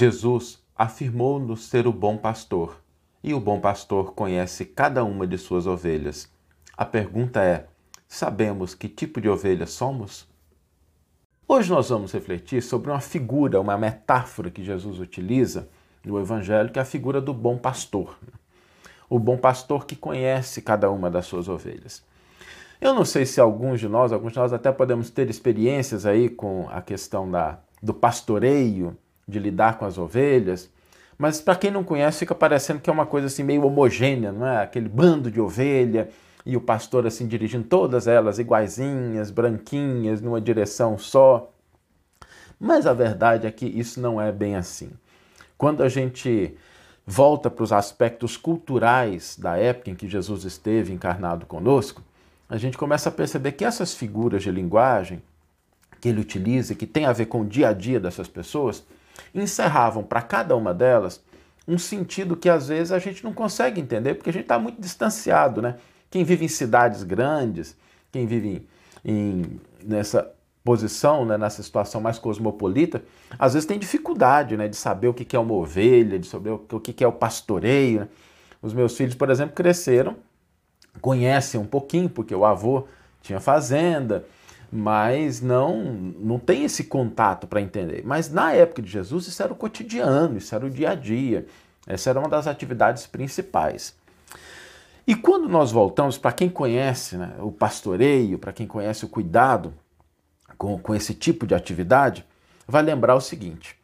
Jesus 0.00 0.64
afirmou-nos 0.74 1.64
ser 1.64 1.86
o 1.86 1.92
bom 1.92 2.16
pastor, 2.16 2.82
e 3.22 3.34
o 3.34 3.38
bom 3.38 3.60
pastor 3.60 4.14
conhece 4.14 4.64
cada 4.64 5.04
uma 5.04 5.26
de 5.26 5.36
suas 5.36 5.66
ovelhas. 5.66 6.26
A 6.74 6.86
pergunta 6.86 7.44
é: 7.44 7.66
sabemos 8.08 8.74
que 8.74 8.88
tipo 8.88 9.20
de 9.20 9.28
ovelha 9.28 9.66
somos? 9.66 10.26
Hoje 11.46 11.68
nós 11.68 11.90
vamos 11.90 12.12
refletir 12.12 12.62
sobre 12.62 12.90
uma 12.90 13.02
figura, 13.02 13.60
uma 13.60 13.76
metáfora 13.76 14.50
que 14.50 14.64
Jesus 14.64 14.98
utiliza 14.98 15.68
no 16.02 16.18
Evangelho, 16.18 16.72
que 16.72 16.78
é 16.78 16.82
a 16.82 16.86
figura 16.86 17.20
do 17.20 17.34
bom 17.34 17.58
pastor. 17.58 18.18
O 19.06 19.18
bom 19.18 19.36
pastor 19.36 19.84
que 19.84 19.94
conhece 19.94 20.62
cada 20.62 20.90
uma 20.90 21.10
das 21.10 21.26
suas 21.26 21.46
ovelhas. 21.46 22.02
Eu 22.80 22.94
não 22.94 23.04
sei 23.04 23.26
se 23.26 23.38
alguns 23.38 23.78
de 23.78 23.86
nós, 23.86 24.14
alguns 24.14 24.32
de 24.32 24.38
nós 24.38 24.54
até 24.54 24.72
podemos 24.72 25.10
ter 25.10 25.28
experiências 25.28 26.06
aí 26.06 26.30
com 26.30 26.70
a 26.70 26.80
questão 26.80 27.30
da, 27.30 27.58
do 27.82 27.92
pastoreio, 27.92 28.96
de 29.30 29.38
lidar 29.38 29.78
com 29.78 29.86
as 29.86 29.96
ovelhas, 29.96 30.70
mas 31.16 31.40
para 31.40 31.56
quem 31.56 31.70
não 31.70 31.84
conhece 31.84 32.20
fica 32.20 32.34
parecendo 32.34 32.80
que 32.80 32.90
é 32.90 32.92
uma 32.92 33.06
coisa 33.06 33.26
assim 33.28 33.42
meio 33.42 33.64
homogênea, 33.64 34.32
não 34.32 34.46
é? 34.46 34.62
Aquele 34.62 34.88
bando 34.88 35.30
de 35.30 35.40
ovelha, 35.40 36.08
e 36.44 36.56
o 36.56 36.60
pastor 36.60 37.06
assim 37.06 37.26
dirigindo 37.26 37.64
todas 37.64 38.06
elas 38.06 38.38
iguaizinhas, 38.38 39.30
branquinhas, 39.30 40.20
numa 40.20 40.40
direção 40.40 40.96
só. 40.98 41.52
Mas 42.58 42.86
a 42.86 42.92
verdade 42.92 43.46
é 43.46 43.50
que 43.50 43.66
isso 43.66 44.00
não 44.00 44.20
é 44.20 44.32
bem 44.32 44.56
assim. 44.56 44.90
Quando 45.56 45.82
a 45.82 45.88
gente 45.88 46.54
volta 47.06 47.50
para 47.50 47.64
os 47.64 47.72
aspectos 47.72 48.36
culturais 48.36 49.36
da 49.38 49.56
época 49.56 49.90
em 49.90 49.94
que 49.94 50.08
Jesus 50.08 50.44
esteve 50.44 50.92
encarnado 50.92 51.46
conosco, 51.46 52.02
a 52.48 52.56
gente 52.56 52.76
começa 52.78 53.08
a 53.08 53.12
perceber 53.12 53.52
que 53.52 53.64
essas 53.64 53.94
figuras 53.94 54.42
de 54.42 54.50
linguagem 54.50 55.22
que 56.00 56.08
ele 56.08 56.20
utiliza, 56.20 56.74
que 56.74 56.86
tem 56.86 57.04
a 57.04 57.12
ver 57.12 57.26
com 57.26 57.42
o 57.42 57.46
dia 57.46 57.68
a 57.68 57.72
dia 57.72 58.00
dessas 58.00 58.26
pessoas, 58.26 58.84
encerravam 59.34 60.02
para 60.02 60.22
cada 60.22 60.56
uma 60.56 60.72
delas 60.74 61.22
um 61.66 61.78
sentido 61.78 62.36
que 62.36 62.48
às 62.48 62.68
vezes 62.68 62.90
a 62.90 62.98
gente 62.98 63.22
não 63.22 63.32
consegue 63.32 63.80
entender, 63.80 64.14
porque 64.14 64.30
a 64.30 64.32
gente 64.32 64.42
está 64.42 64.58
muito 64.58 64.80
distanciado, 64.80 65.62
né? 65.62 65.76
Quem 66.10 66.24
vive 66.24 66.44
em 66.44 66.48
cidades 66.48 67.04
grandes, 67.04 67.76
quem 68.10 68.26
vive 68.26 68.66
em, 69.04 69.60
nessa 69.84 70.32
posição, 70.64 71.24
né, 71.24 71.38
nessa 71.38 71.62
situação 71.62 72.00
mais 72.00 72.18
cosmopolita, 72.18 73.02
às 73.38 73.54
vezes 73.54 73.66
tem 73.66 73.78
dificuldade 73.78 74.56
né, 74.56 74.68
de 74.68 74.76
saber 74.76 75.08
o 75.08 75.14
que 75.14 75.34
é 75.34 75.38
uma 75.38 75.54
ovelha, 75.54 76.18
de 76.18 76.26
saber 76.26 76.50
o 76.50 76.80
que 76.80 77.02
é 77.02 77.06
o 77.06 77.12
pastoreio. 77.12 78.00
Né? 78.00 78.08
Os 78.60 78.74
meus 78.74 78.96
filhos, 78.96 79.14
por 79.14 79.30
exemplo, 79.30 79.54
cresceram, 79.54 80.16
conhecem 81.00 81.60
um 81.60 81.64
pouquinho, 81.64 82.10
porque 82.10 82.34
o 82.34 82.44
avô 82.44 82.86
tinha 83.22 83.40
fazenda, 83.40 84.24
mas 84.72 85.40
não, 85.40 85.82
não 85.82 86.38
tem 86.38 86.64
esse 86.64 86.84
contato 86.84 87.46
para 87.46 87.60
entender. 87.60 88.02
Mas 88.04 88.30
na 88.30 88.52
época 88.52 88.82
de 88.82 88.90
Jesus, 88.90 89.26
isso 89.26 89.42
era 89.42 89.52
o 89.52 89.56
cotidiano, 89.56 90.38
isso 90.38 90.54
era 90.54 90.64
o 90.64 90.70
dia 90.70 90.90
a 90.90 90.94
dia, 90.94 91.46
essa 91.86 92.10
era 92.10 92.20
uma 92.20 92.28
das 92.28 92.46
atividades 92.46 93.06
principais. 93.06 93.94
E 95.06 95.14
quando 95.14 95.48
nós 95.48 95.72
voltamos, 95.72 96.16
para 96.16 96.30
quem 96.30 96.48
conhece 96.48 97.16
né, 97.16 97.34
o 97.40 97.50
pastoreio, 97.50 98.38
para 98.38 98.52
quem 98.52 98.66
conhece 98.66 99.04
o 99.04 99.08
cuidado 99.08 99.74
com, 100.56 100.78
com 100.78 100.94
esse 100.94 101.14
tipo 101.14 101.46
de 101.46 101.54
atividade, 101.54 102.24
vai 102.68 102.82
lembrar 102.82 103.16
o 103.16 103.20
seguinte: 103.20 103.76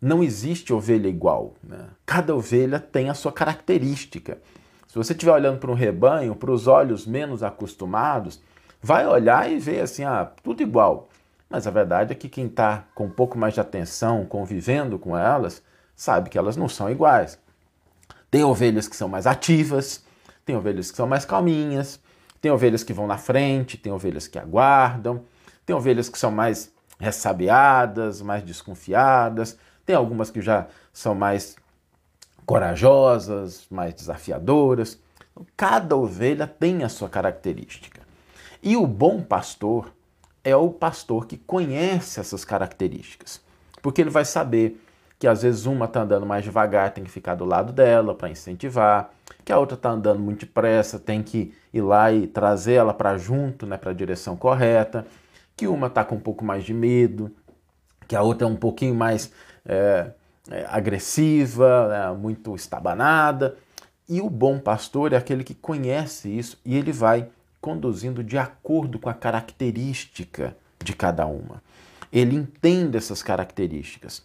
não 0.00 0.22
existe 0.22 0.72
ovelha 0.72 1.08
igual. 1.08 1.54
Né? 1.62 1.86
Cada 2.06 2.34
ovelha 2.34 2.80
tem 2.80 3.10
a 3.10 3.14
sua 3.14 3.32
característica. 3.32 4.38
Se 4.88 4.96
você 4.96 5.12
estiver 5.12 5.32
olhando 5.32 5.58
para 5.58 5.70
um 5.70 5.74
rebanho, 5.74 6.34
para 6.34 6.50
os 6.50 6.66
olhos 6.66 7.06
menos 7.06 7.42
acostumados, 7.42 8.40
vai 8.82 9.06
olhar 9.06 9.50
e 9.50 9.58
ver 9.58 9.80
assim, 9.80 10.04
ah, 10.04 10.30
tudo 10.42 10.62
igual. 10.62 11.08
Mas 11.48 11.66
a 11.66 11.70
verdade 11.70 12.12
é 12.12 12.14
que 12.14 12.28
quem 12.28 12.46
está 12.46 12.84
com 12.94 13.06
um 13.06 13.10
pouco 13.10 13.36
mais 13.36 13.54
de 13.54 13.60
atenção, 13.60 14.24
convivendo 14.24 14.98
com 14.98 15.16
elas, 15.16 15.62
sabe 15.96 16.30
que 16.30 16.38
elas 16.38 16.56
não 16.56 16.68
são 16.68 16.88
iguais. 16.88 17.38
Tem 18.30 18.44
ovelhas 18.44 18.86
que 18.86 18.96
são 18.96 19.08
mais 19.08 19.26
ativas, 19.26 20.04
tem 20.44 20.56
ovelhas 20.56 20.90
que 20.90 20.96
são 20.96 21.06
mais 21.06 21.24
calminhas, 21.24 22.00
tem 22.40 22.50
ovelhas 22.50 22.84
que 22.84 22.92
vão 22.92 23.06
na 23.06 23.18
frente, 23.18 23.76
tem 23.76 23.92
ovelhas 23.92 24.28
que 24.28 24.38
aguardam, 24.38 25.24
tem 25.66 25.74
ovelhas 25.74 26.08
que 26.08 26.18
são 26.18 26.30
mais 26.30 26.72
ressabiadas, 26.98 28.22
mais 28.22 28.42
desconfiadas, 28.42 29.58
tem 29.84 29.96
algumas 29.96 30.30
que 30.30 30.40
já 30.40 30.68
são 30.92 31.14
mais 31.14 31.56
corajosas, 32.46 33.66
mais 33.70 33.94
desafiadoras. 33.94 34.98
Cada 35.56 35.96
ovelha 35.96 36.46
tem 36.46 36.84
a 36.84 36.88
sua 36.88 37.08
característica. 37.08 37.99
E 38.62 38.76
o 38.76 38.86
bom 38.86 39.22
pastor 39.22 39.92
é 40.44 40.54
o 40.54 40.70
pastor 40.70 41.26
que 41.26 41.36
conhece 41.36 42.20
essas 42.20 42.44
características, 42.44 43.40
porque 43.82 44.00
ele 44.00 44.10
vai 44.10 44.24
saber 44.24 44.80
que 45.18 45.26
às 45.26 45.42
vezes 45.42 45.66
uma 45.66 45.84
está 45.84 46.00
andando 46.00 46.24
mais 46.24 46.44
devagar, 46.44 46.92
tem 46.92 47.04
que 47.04 47.10
ficar 47.10 47.34
do 47.34 47.44
lado 47.44 47.72
dela 47.72 48.14
para 48.14 48.30
incentivar, 48.30 49.10
que 49.44 49.52
a 49.52 49.58
outra 49.58 49.74
está 49.76 49.90
andando 49.90 50.18
muito 50.18 50.46
depressa, 50.46 50.98
tem 50.98 51.22
que 51.22 51.54
ir 51.72 51.82
lá 51.82 52.10
e 52.10 52.26
trazer 52.26 52.74
ela 52.74 52.94
para 52.94 53.18
junto, 53.18 53.66
né, 53.66 53.76
para 53.76 53.90
a 53.90 53.94
direção 53.94 54.34
correta, 54.34 55.06
que 55.54 55.66
uma 55.66 55.88
está 55.88 56.04
com 56.04 56.14
um 56.14 56.20
pouco 56.20 56.42
mais 56.42 56.64
de 56.64 56.72
medo, 56.72 57.30
que 58.08 58.16
a 58.16 58.22
outra 58.22 58.48
é 58.48 58.50
um 58.50 58.56
pouquinho 58.56 58.94
mais 58.94 59.30
é, 59.66 60.10
é, 60.50 60.66
agressiva, 60.68 61.88
né, 61.88 62.16
muito 62.18 62.54
estabanada. 62.54 63.56
E 64.08 64.22
o 64.22 64.30
bom 64.30 64.58
pastor 64.58 65.12
é 65.12 65.16
aquele 65.16 65.44
que 65.44 65.54
conhece 65.54 66.28
isso 66.28 66.58
e 66.64 66.76
ele 66.76 66.92
vai 66.92 67.28
conduzindo 67.60 68.24
de 68.24 68.38
acordo 68.38 68.98
com 68.98 69.08
a 69.08 69.14
característica 69.14 70.56
de 70.82 70.94
cada 70.94 71.26
uma. 71.26 71.62
Ele 72.12 72.34
entende 72.34 72.96
essas 72.96 73.22
características. 73.22 74.24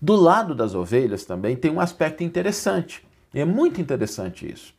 Do 0.00 0.16
lado 0.16 0.54
das 0.54 0.74
ovelhas 0.74 1.24
também 1.24 1.56
tem 1.56 1.70
um 1.70 1.80
aspecto 1.80 2.24
interessante. 2.24 3.06
É 3.34 3.44
muito 3.44 3.80
interessante 3.80 4.50
isso. 4.50 4.74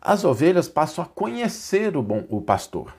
As 0.00 0.24
ovelhas 0.24 0.68
passam 0.68 1.04
a 1.04 1.06
conhecer 1.06 1.96
o, 1.96 2.02
bom, 2.02 2.24
o 2.28 2.40
pastor. 2.40 2.94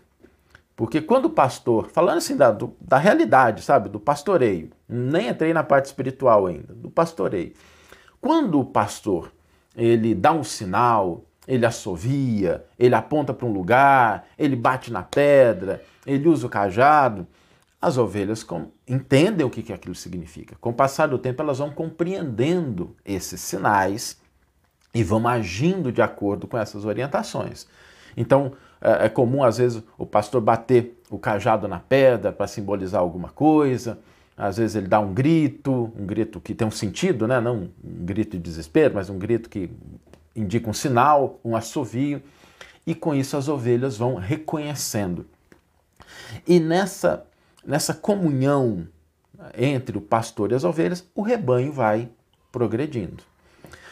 Porque 0.75 1.01
quando 1.01 1.25
o 1.25 1.29
pastor, 1.29 1.89
falando 1.89 2.17
assim 2.17 2.35
da, 2.35 2.51
do, 2.51 2.75
da 2.79 2.97
realidade, 2.97 3.63
sabe, 3.63 3.89
do 3.89 3.99
pastoreio, 3.99 4.71
nem 4.87 5.27
entrei 5.27 5.53
na 5.53 5.63
parte 5.63 5.85
espiritual 5.85 6.45
ainda, 6.45 6.73
do 6.73 6.89
pastoreio. 6.89 7.53
Quando 8.21 8.59
o 8.59 8.65
pastor 8.65 9.31
ele 9.75 10.15
dá 10.15 10.31
um 10.31 10.43
sinal, 10.43 11.23
ele 11.47 11.65
assovia, 11.65 12.65
ele 12.77 12.93
aponta 12.93 13.33
para 13.33 13.47
um 13.47 13.51
lugar, 13.51 14.27
ele 14.37 14.55
bate 14.55 14.91
na 14.91 15.01
pedra, 15.01 15.81
ele 16.05 16.27
usa 16.27 16.47
o 16.47 16.49
cajado, 16.49 17.25
as 17.81 17.97
ovelhas 17.97 18.45
entendem 18.87 19.45
o 19.45 19.49
que, 19.49 19.61
que 19.61 19.71
aquilo 19.71 19.95
significa. 19.95 20.55
Com 20.59 20.71
o 20.71 20.73
passar 20.73 21.07
do 21.07 21.17
tempo, 21.17 21.41
elas 21.41 21.59
vão 21.59 21.69
compreendendo 21.69 22.95
esses 23.05 23.39
sinais 23.39 24.19
e 24.93 25.03
vão 25.03 25.27
agindo 25.27 25.91
de 25.91 26.01
acordo 26.01 26.47
com 26.47 26.57
essas 26.57 26.83
orientações. 26.83 27.67
Então, 28.15 28.53
é, 28.81 29.05
é 29.05 29.09
comum, 29.09 29.43
às 29.43 29.57
vezes, 29.57 29.83
o 29.97 30.05
pastor 30.05 30.41
bater 30.41 30.99
o 31.09 31.17
cajado 31.17 31.67
na 31.67 31.79
pedra 31.79 32.31
para 32.31 32.47
simbolizar 32.47 32.99
alguma 32.99 33.29
coisa, 33.29 33.99
Às 34.35 34.57
vezes 34.57 34.75
ele 34.75 34.87
dá 34.87 34.99
um 34.99 35.13
grito, 35.13 35.91
um 35.97 36.05
grito 36.05 36.39
que 36.39 36.53
tem 36.53 36.67
um 36.67 36.71
sentido, 36.71 37.27
né? 37.27 37.39
não 37.39 37.55
um 37.83 38.05
grito 38.05 38.31
de 38.31 38.39
desespero, 38.39 38.93
mas 38.95 39.09
um 39.09 39.17
grito 39.17 39.49
que 39.49 39.69
indica 40.39 40.69
um 40.69 40.73
sinal, 40.73 41.39
um 41.43 41.55
assovio, 41.55 42.21
e 42.85 42.95
com 42.95 43.13
isso 43.13 43.35
as 43.35 43.47
ovelhas 43.47 43.97
vão 43.97 44.15
reconhecendo. 44.15 45.25
E 46.47 46.59
nessa, 46.59 47.25
nessa 47.65 47.93
comunhão 47.93 48.87
entre 49.57 49.97
o 49.97 50.01
pastor 50.01 50.51
e 50.51 50.55
as 50.55 50.63
ovelhas, 50.63 51.05
o 51.13 51.21
rebanho 51.21 51.71
vai 51.71 52.09
progredindo. 52.51 53.23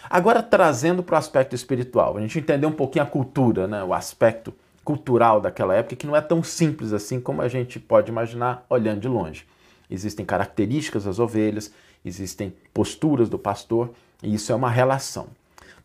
Agora, 0.10 0.42
trazendo 0.42 1.04
para 1.04 1.16
o 1.16 1.18
aspecto 1.18 1.56
espiritual, 1.56 2.18
a 2.18 2.22
gente 2.22 2.40
entender 2.40 2.66
um 2.66 2.72
pouquinho 2.72 3.04
a 3.04 3.08
cultura, 3.08 3.68
né? 3.68 3.84
o 3.84 3.94
aspecto 3.94 4.54
cultural 4.84 5.42
daquela 5.42 5.74
época, 5.74 5.96
que 5.96 6.06
não 6.06 6.16
é 6.16 6.22
tão 6.22 6.44
simples 6.44 6.94
assim 6.94 7.20
como 7.20 7.42
a 7.42 7.48
gente 7.48 7.80
pode 7.80 8.12
imaginar 8.12 8.66
olhando 8.70 9.02
de 9.02 9.08
longe. 9.08 9.46
Existem 9.90 10.26
características 10.26 11.06
das 11.06 11.20
ovelhas, 11.20 11.72
existem 12.04 12.54
posturas 12.74 13.30
do 13.30 13.40
pastor, 13.40 13.92
e 14.22 14.34
isso 14.34 14.52
é 14.52 14.56
uma 14.56 14.70
relação. 14.70 15.28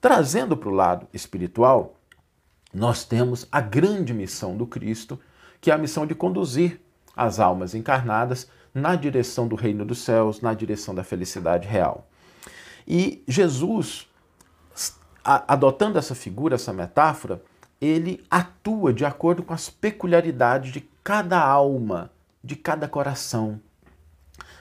Trazendo 0.01 0.57
para 0.57 0.69
o 0.69 0.75
lado 0.75 1.07
espiritual, 1.13 1.97
nós 2.73 3.05
temos 3.05 3.47
a 3.53 3.61
grande 3.61 4.15
missão 4.15 4.57
do 4.57 4.67
Cristo, 4.67 5.21
que 5.61 5.71
é 5.71 5.75
a 5.75 5.79
missão 5.79 6.07
de 6.07 6.15
conduzir 6.15 6.81
as 7.15 7.39
almas 7.39 7.75
encarnadas 7.75 8.49
na 8.73 8.95
direção 8.95 9.47
do 9.47 9.57
reino 9.57 9.85
dos 9.85 9.99
céus, 9.99 10.41
na 10.41 10.55
direção 10.55 10.95
da 10.95 11.05
felicidade 11.05 11.69
real. 11.69 12.09
E 12.87 13.23
Jesus, 13.29 14.09
adotando 15.25 15.99
essa 15.99 16.15
figura, 16.15 16.55
essa 16.55 16.73
metáfora, 16.73 17.43
ele 17.81 18.25
atua 18.31 18.93
de 18.93 19.05
acordo 19.05 19.43
com 19.43 19.53
as 19.53 19.69
peculiaridades 19.69 20.73
de 20.73 20.81
cada 21.03 21.41
alma, 21.41 22.11
de 22.43 22.57
cada 22.57 22.89
coração. 22.89 23.61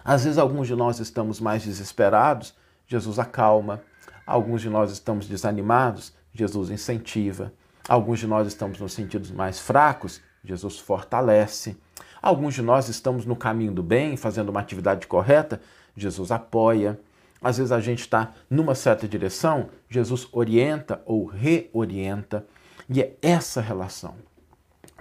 Às 0.03 0.23
vezes, 0.23 0.37
alguns 0.37 0.67
de 0.67 0.75
nós 0.75 0.99
estamos 0.99 1.39
mais 1.39 1.63
desesperados, 1.63 2.53
Jesus 2.87 3.19
acalma. 3.19 3.81
Alguns 4.29 4.61
de 4.61 4.69
nós 4.69 4.91
estamos 4.91 5.27
desanimados, 5.27 6.13
Jesus 6.31 6.69
incentiva. 6.69 7.51
Alguns 7.87 8.19
de 8.19 8.27
nós 8.27 8.47
estamos 8.47 8.79
nos 8.79 8.93
sentidos 8.93 9.31
mais 9.31 9.57
fracos, 9.57 10.21
Jesus 10.43 10.77
fortalece. 10.77 11.75
Alguns 12.21 12.53
de 12.53 12.61
nós 12.61 12.89
estamos 12.89 13.25
no 13.25 13.35
caminho 13.35 13.71
do 13.71 13.81
bem, 13.81 14.15
fazendo 14.15 14.49
uma 14.49 14.59
atividade 14.59 15.07
correta, 15.07 15.59
Jesus 15.95 16.31
apoia. 16.31 16.99
Às 17.41 17.57
vezes 17.57 17.71
a 17.71 17.79
gente 17.79 18.01
está 18.01 18.33
numa 18.47 18.75
certa 18.75 19.07
direção, 19.07 19.71
Jesus 19.89 20.27
orienta 20.31 21.01
ou 21.07 21.25
reorienta. 21.25 22.45
E 22.87 23.01
é 23.01 23.15
essa 23.23 23.61
relação. 23.61 24.13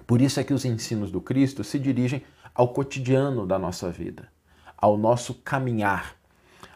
Por 0.07 0.23
isso 0.23 0.41
é 0.41 0.43
que 0.43 0.55
os 0.55 0.65
ensinos 0.65 1.11
do 1.11 1.21
Cristo 1.21 1.63
se 1.63 1.79
dirigem 1.79 2.23
ao 2.55 2.69
cotidiano 2.69 3.47
da 3.47 3.59
nossa 3.59 3.91
vida, 3.91 4.27
ao 4.75 4.97
nosso 4.97 5.35
caminhar, 5.35 6.18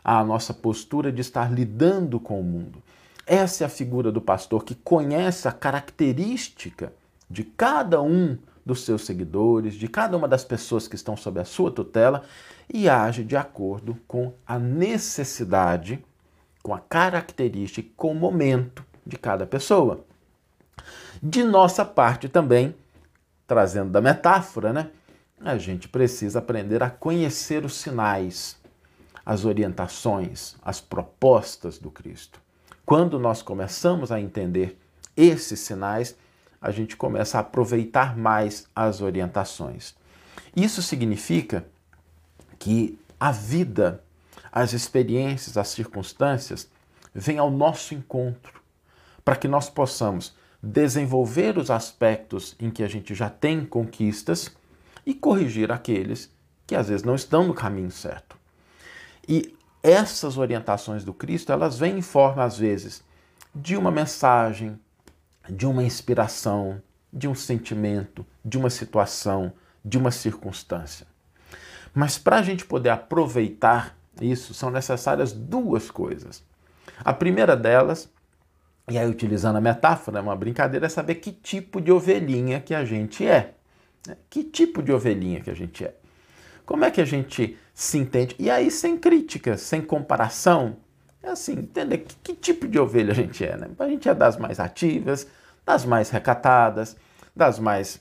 à 0.04 0.22
nossa 0.24 0.52
postura 0.52 1.12
de 1.12 1.20
estar 1.20 1.52
lidando 1.52 2.18
com 2.18 2.40
o 2.40 2.44
mundo. 2.44 2.82
Essa 3.26 3.64
é 3.64 3.66
a 3.66 3.70
figura 3.70 4.10
do 4.10 4.20
pastor 4.20 4.64
que 4.64 4.74
conhece 4.74 5.46
a 5.46 5.52
característica 5.52 6.92
de 7.30 7.44
cada 7.44 8.02
um 8.02 8.36
dos 8.64 8.84
seus 8.84 9.04
seguidores, 9.04 9.74
de 9.74 9.88
cada 9.88 10.16
uma 10.16 10.28
das 10.28 10.44
pessoas 10.44 10.86
que 10.86 10.96
estão 10.96 11.16
sob 11.16 11.40
a 11.40 11.44
sua 11.44 11.70
tutela 11.70 12.24
e 12.72 12.88
age 12.88 13.24
de 13.24 13.36
acordo 13.36 13.96
com 14.06 14.32
a 14.46 14.58
necessidade, 14.58 16.04
com 16.62 16.74
a 16.74 16.78
característica, 16.78 17.88
com 17.96 18.12
o 18.12 18.14
momento 18.14 18.84
de 19.04 19.16
cada 19.16 19.46
pessoa. 19.46 20.04
De 21.22 21.42
nossa 21.42 21.84
parte 21.84 22.28
também, 22.28 22.74
trazendo 23.46 23.90
da 23.90 24.00
metáfora, 24.00 24.72
né? 24.72 24.90
A 25.40 25.58
gente 25.58 25.88
precisa 25.88 26.38
aprender 26.38 26.82
a 26.82 26.90
conhecer 26.90 27.64
os 27.64 27.74
sinais, 27.74 28.56
as 29.24 29.44
orientações, 29.44 30.56
as 30.62 30.80
propostas 30.80 31.78
do 31.78 31.90
Cristo. 31.90 32.40
Quando 32.84 33.18
nós 33.18 33.42
começamos 33.42 34.10
a 34.10 34.20
entender 34.20 34.78
esses 35.16 35.60
sinais, 35.60 36.16
a 36.60 36.70
gente 36.70 36.96
começa 36.96 37.38
a 37.38 37.40
aproveitar 37.40 38.16
mais 38.16 38.66
as 38.74 39.00
orientações. 39.00 39.94
Isso 40.54 40.82
significa 40.82 41.66
que 42.58 42.98
a 43.18 43.32
vida, 43.32 44.02
as 44.50 44.72
experiências, 44.72 45.56
as 45.56 45.68
circunstâncias 45.68 46.68
vêm 47.14 47.38
ao 47.38 47.50
nosso 47.50 47.94
encontro 47.94 48.60
para 49.24 49.36
que 49.36 49.48
nós 49.48 49.68
possamos 49.68 50.34
desenvolver 50.62 51.58
os 51.58 51.70
aspectos 51.70 52.54
em 52.58 52.70
que 52.70 52.82
a 52.82 52.88
gente 52.88 53.14
já 53.14 53.28
tem 53.28 53.64
conquistas 53.64 54.50
e 55.04 55.14
corrigir 55.14 55.72
aqueles 55.72 56.30
que 56.66 56.76
às 56.76 56.88
vezes 56.88 57.02
não 57.04 57.14
estão 57.14 57.46
no 57.46 57.54
caminho 57.54 57.90
certo. 57.90 58.36
E 59.32 59.56
essas 59.82 60.36
orientações 60.36 61.04
do 61.04 61.14
Cristo, 61.14 61.50
elas 61.52 61.78
vêm 61.78 61.96
em 61.96 62.02
forma 62.02 62.44
às 62.44 62.58
vezes 62.58 63.02
de 63.54 63.78
uma 63.78 63.90
mensagem, 63.90 64.78
de 65.48 65.64
uma 65.64 65.82
inspiração, 65.82 66.82
de 67.10 67.26
um 67.26 67.34
sentimento, 67.34 68.26
de 68.44 68.58
uma 68.58 68.68
situação, 68.68 69.50
de 69.82 69.96
uma 69.96 70.10
circunstância. 70.10 71.06
Mas 71.94 72.18
para 72.18 72.36
a 72.36 72.42
gente 72.42 72.66
poder 72.66 72.90
aproveitar 72.90 73.96
isso, 74.20 74.52
são 74.52 74.70
necessárias 74.70 75.32
duas 75.32 75.90
coisas. 75.90 76.44
A 77.02 77.14
primeira 77.14 77.56
delas, 77.56 78.10
e 78.86 78.98
aí 78.98 79.08
utilizando 79.08 79.56
a 79.56 79.62
metáfora, 79.62 80.20
uma 80.20 80.36
brincadeira, 80.36 80.84
é 80.84 80.90
saber 80.90 81.14
que 81.14 81.32
tipo 81.32 81.80
de 81.80 81.90
ovelhinha 81.90 82.60
que 82.60 82.74
a 82.74 82.84
gente 82.84 83.26
é. 83.26 83.54
Que 84.28 84.44
tipo 84.44 84.82
de 84.82 84.92
ovelhinha 84.92 85.40
que 85.40 85.48
a 85.48 85.54
gente 85.54 85.86
é. 85.86 85.94
Como 86.66 86.84
é 86.84 86.90
que 86.90 87.00
a 87.00 87.06
gente 87.06 87.58
se 87.74 87.98
entende? 87.98 88.34
E 88.38 88.50
aí, 88.50 88.70
sem 88.70 88.96
crítica, 88.96 89.56
sem 89.56 89.80
comparação, 89.80 90.76
é 91.22 91.30
assim, 91.30 91.52
entender 91.52 91.98
que, 91.98 92.14
que, 92.16 92.34
tipo 92.34 92.66
de 92.66 92.78
ovelha 92.78 93.12
a 93.12 93.14
gente 93.14 93.44
é, 93.44 93.56
né? 93.56 93.68
A 93.78 93.88
gente 93.88 94.08
é 94.08 94.14
das 94.14 94.36
mais 94.36 94.58
ativas, 94.58 95.26
das 95.64 95.84
mais 95.84 96.10
recatadas, 96.10 96.96
das 97.34 97.58
mais 97.58 98.00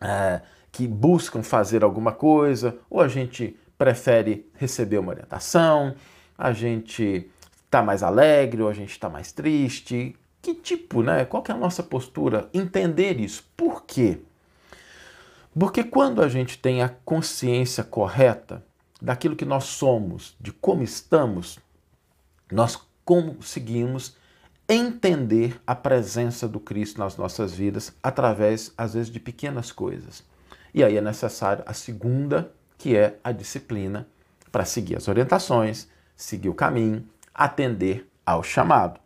é, 0.00 0.40
que 0.72 0.86
buscam 0.86 1.42
fazer 1.42 1.84
alguma 1.84 2.12
coisa, 2.12 2.78
ou 2.88 3.00
a 3.00 3.08
gente 3.08 3.56
prefere 3.76 4.50
receber 4.54 4.98
uma 4.98 5.10
orientação, 5.10 5.94
a 6.36 6.52
gente 6.52 7.30
está 7.64 7.82
mais 7.82 8.02
alegre, 8.02 8.62
ou 8.62 8.68
a 8.68 8.72
gente 8.72 8.90
está 8.90 9.08
mais 9.08 9.30
triste. 9.30 10.16
Que 10.40 10.54
tipo, 10.54 11.02
né? 11.02 11.24
Qual 11.24 11.44
é 11.48 11.52
a 11.52 11.56
nossa 11.56 11.82
postura? 11.82 12.48
Entender 12.54 13.20
isso. 13.20 13.44
Por 13.56 13.84
quê? 13.84 14.20
Porque 15.58 15.82
quando 15.82 16.22
a 16.22 16.28
gente 16.28 16.58
tem 16.58 16.82
a 16.82 16.88
consciência 16.88 17.82
correta 17.84 18.64
daquilo 19.00 19.36
que 19.36 19.44
nós 19.44 19.64
somos, 19.64 20.36
de 20.40 20.52
como 20.52 20.82
estamos, 20.82 21.58
nós 22.50 22.78
conseguimos 23.04 24.16
entender 24.68 25.60
a 25.66 25.74
presença 25.74 26.46
do 26.46 26.60
Cristo 26.60 26.98
nas 26.98 27.16
nossas 27.16 27.54
vidas 27.54 27.94
através, 28.02 28.72
às 28.76 28.94
vezes, 28.94 29.10
de 29.10 29.18
pequenas 29.18 29.72
coisas. 29.72 30.22
E 30.74 30.84
aí 30.84 30.96
é 30.96 31.00
necessário 31.00 31.64
a 31.66 31.72
segunda, 31.72 32.52
que 32.76 32.96
é 32.96 33.18
a 33.24 33.32
disciplina, 33.32 34.06
para 34.52 34.64
seguir 34.64 34.96
as 34.96 35.08
orientações, 35.08 35.88
seguir 36.14 36.48
o 36.48 36.54
caminho, 36.54 37.06
atender 37.34 38.10
ao 38.26 38.42
chamado. 38.42 39.00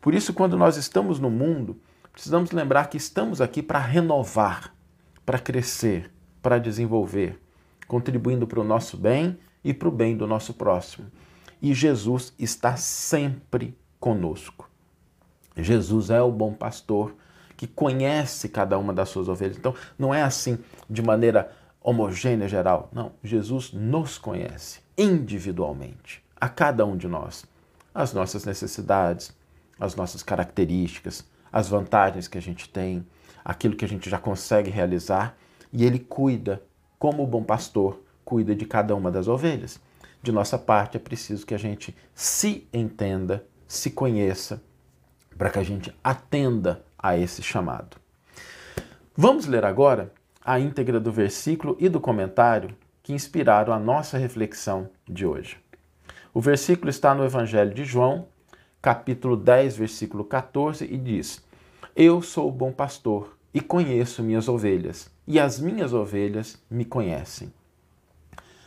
Por 0.00 0.14
isso, 0.14 0.32
quando 0.32 0.56
nós 0.56 0.76
estamos 0.76 1.20
no 1.20 1.30
mundo, 1.30 1.80
precisamos 2.12 2.50
lembrar 2.50 2.88
que 2.88 2.96
estamos 2.96 3.40
aqui 3.40 3.62
para 3.62 3.78
renovar, 3.78 4.74
para 5.24 5.38
crescer, 5.38 6.10
para 6.42 6.58
desenvolver, 6.58 7.40
contribuindo 7.86 8.46
para 8.46 8.60
o 8.60 8.64
nosso 8.64 8.96
bem 8.96 9.38
e 9.64 9.72
para 9.72 9.88
o 9.88 9.92
bem 9.92 10.16
do 10.16 10.26
nosso 10.26 10.54
próximo 10.54 11.06
e 11.62 11.72
Jesus 11.72 12.34
está 12.36 12.76
sempre 12.76 13.78
conosco. 14.00 14.68
Jesus 15.56 16.10
é 16.10 16.20
o 16.20 16.32
bom 16.32 16.52
pastor 16.52 17.14
que 17.56 17.68
conhece 17.68 18.48
cada 18.48 18.76
uma 18.76 18.92
das 18.92 19.08
suas 19.08 19.28
ovelhas. 19.28 19.56
Então, 19.56 19.72
não 19.96 20.12
é 20.12 20.22
assim 20.22 20.58
de 20.90 21.00
maneira 21.00 21.52
homogênea, 21.80 22.48
geral. 22.48 22.90
Não, 22.92 23.12
Jesus 23.22 23.72
nos 23.72 24.18
conhece 24.18 24.80
individualmente, 24.98 26.22
a 26.40 26.48
cada 26.48 26.84
um 26.84 26.96
de 26.96 27.06
nós, 27.06 27.44
as 27.94 28.12
nossas 28.12 28.44
necessidades, 28.44 29.32
as 29.78 29.94
nossas 29.94 30.22
características, 30.22 31.24
as 31.52 31.68
vantagens 31.68 32.26
que 32.26 32.38
a 32.38 32.42
gente 32.42 32.68
tem, 32.68 33.06
aquilo 33.44 33.76
que 33.76 33.84
a 33.84 33.88
gente 33.88 34.10
já 34.10 34.18
consegue 34.18 34.70
realizar, 34.70 35.36
e 35.72 35.84
ele 35.84 36.00
cuida, 36.00 36.60
como 37.02 37.24
o 37.24 37.26
bom 37.26 37.42
pastor, 37.42 38.00
cuida 38.24 38.54
de 38.54 38.64
cada 38.64 38.94
uma 38.94 39.10
das 39.10 39.26
ovelhas 39.26 39.80
de 40.22 40.30
nossa 40.30 40.56
parte, 40.56 40.96
é 40.96 41.00
preciso 41.00 41.44
que 41.44 41.52
a 41.52 41.58
gente 41.58 41.96
se 42.14 42.68
entenda, 42.72 43.44
se 43.66 43.90
conheça, 43.90 44.62
para 45.36 45.50
que 45.50 45.58
a 45.58 45.64
gente 45.64 45.92
atenda 46.04 46.84
a 46.96 47.18
esse 47.18 47.42
chamado. 47.42 47.96
Vamos 49.16 49.46
ler 49.46 49.64
agora 49.64 50.12
a 50.44 50.60
íntegra 50.60 51.00
do 51.00 51.10
versículo 51.10 51.76
e 51.80 51.88
do 51.88 51.98
comentário 51.98 52.72
que 53.02 53.12
inspiraram 53.12 53.72
a 53.72 53.80
nossa 53.80 54.16
reflexão 54.16 54.88
de 55.04 55.26
hoje. 55.26 55.58
O 56.32 56.40
versículo 56.40 56.88
está 56.88 57.16
no 57.16 57.24
Evangelho 57.24 57.74
de 57.74 57.84
João, 57.84 58.28
capítulo 58.80 59.36
10, 59.36 59.76
versículo 59.76 60.22
14, 60.22 60.84
e 60.84 60.96
diz: 60.96 61.44
Eu 61.96 62.22
sou 62.22 62.46
o 62.46 62.52
bom 62.52 62.70
pastor 62.70 63.36
e 63.54 63.60
conheço 63.60 64.22
minhas 64.22 64.48
ovelhas, 64.48 65.10
e 65.26 65.38
as 65.38 65.60
minhas 65.60 65.92
ovelhas 65.92 66.62
me 66.70 66.84
conhecem. 66.84 67.52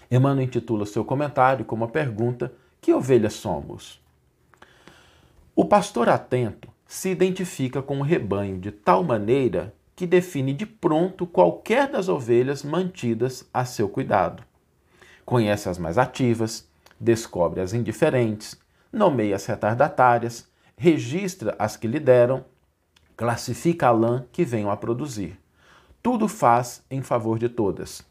Emmanuel 0.10 0.45
intitula 0.45 0.86
seu 0.86 1.04
comentário 1.04 1.65
com 1.65 1.76
uma 1.76 1.88
pergunta: 1.88 2.54
Que 2.80 2.93
ovelhas 2.93 3.34
somos? 3.34 4.00
O 5.56 5.65
pastor 5.65 6.10
atento 6.10 6.69
se 6.86 7.10
identifica 7.10 7.82
com 7.82 8.00
o 8.00 8.04
rebanho 8.04 8.60
de 8.60 8.71
tal 8.71 9.04
maneira 9.04 9.74
que 9.95 10.06
define 10.06 10.54
de 10.54 10.65
pronto 10.65 11.26
qualquer 11.26 11.89
das 11.89 12.10
ovelhas 12.10 12.63
mantidas 12.63 13.48
a 13.54 13.63
seu 13.65 13.88
cuidado. 13.88 14.43
Conhece 15.26 15.69
as 15.69 15.78
mais 15.78 15.98
ativas, 15.98 16.67
descobre 17.00 17.62
as 17.62 17.74
indiferentes, 17.74 18.60
nomeia 18.91 19.36
as 19.36 19.45
retardatárias, 19.45 20.48
registra 20.78 21.56
as 21.58 21.78
que 21.78 21.88
lideram, 21.88 22.43
classifica 23.15 23.88
a 23.88 23.91
lã 23.91 24.25
que 24.32 24.43
venham 24.43 24.69
a 24.69 24.78
produzir. 24.78 25.39
Tudo 26.01 26.28
faz 26.28 26.84
em 26.89 27.01
favor 27.01 27.39
de 27.39 27.49
todas. 27.49 28.06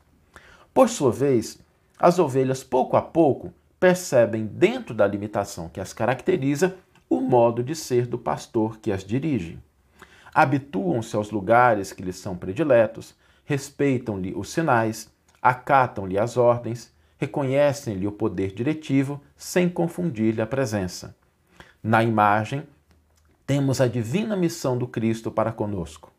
Por 0.72 0.88
sua 0.88 1.12
vez, 1.12 1.58
as 1.98 2.18
ovelhas, 2.18 2.64
pouco 2.64 2.96
a 2.96 3.02
pouco, 3.02 3.52
percebem, 3.78 4.46
dentro 4.46 4.94
da 4.94 5.06
limitação 5.06 5.68
que 5.68 5.80
as 5.80 5.92
caracteriza, 5.92 6.76
o 7.08 7.20
modo 7.20 7.62
de 7.62 7.74
ser 7.74 8.06
do 8.06 8.18
pastor 8.18 8.78
que 8.78 8.90
as 8.90 9.04
dirige. 9.04 9.58
Habituam-se 10.34 11.14
aos 11.14 11.30
lugares 11.30 11.92
que 11.92 12.02
lhes 12.02 12.16
são 12.16 12.36
prediletos, 12.36 13.14
respeitam-lhe 13.44 14.34
os 14.34 14.50
sinais, 14.50 15.12
acatam-lhe 15.40 16.18
as 16.18 16.36
ordens, 16.36 16.92
reconhecem-lhe 17.18 18.06
o 18.06 18.12
poder 18.12 18.52
diretivo 18.52 19.20
sem 19.36 19.68
confundir-lhe 19.68 20.42
a 20.42 20.46
presença. 20.46 21.14
Na 21.82 22.02
imagem, 22.02 22.64
temos 23.46 23.80
a 23.80 23.86
divina 23.86 24.36
missão 24.36 24.76
do 24.78 24.86
Cristo 24.86 25.30
para 25.30 25.52
conosco. 25.52 26.10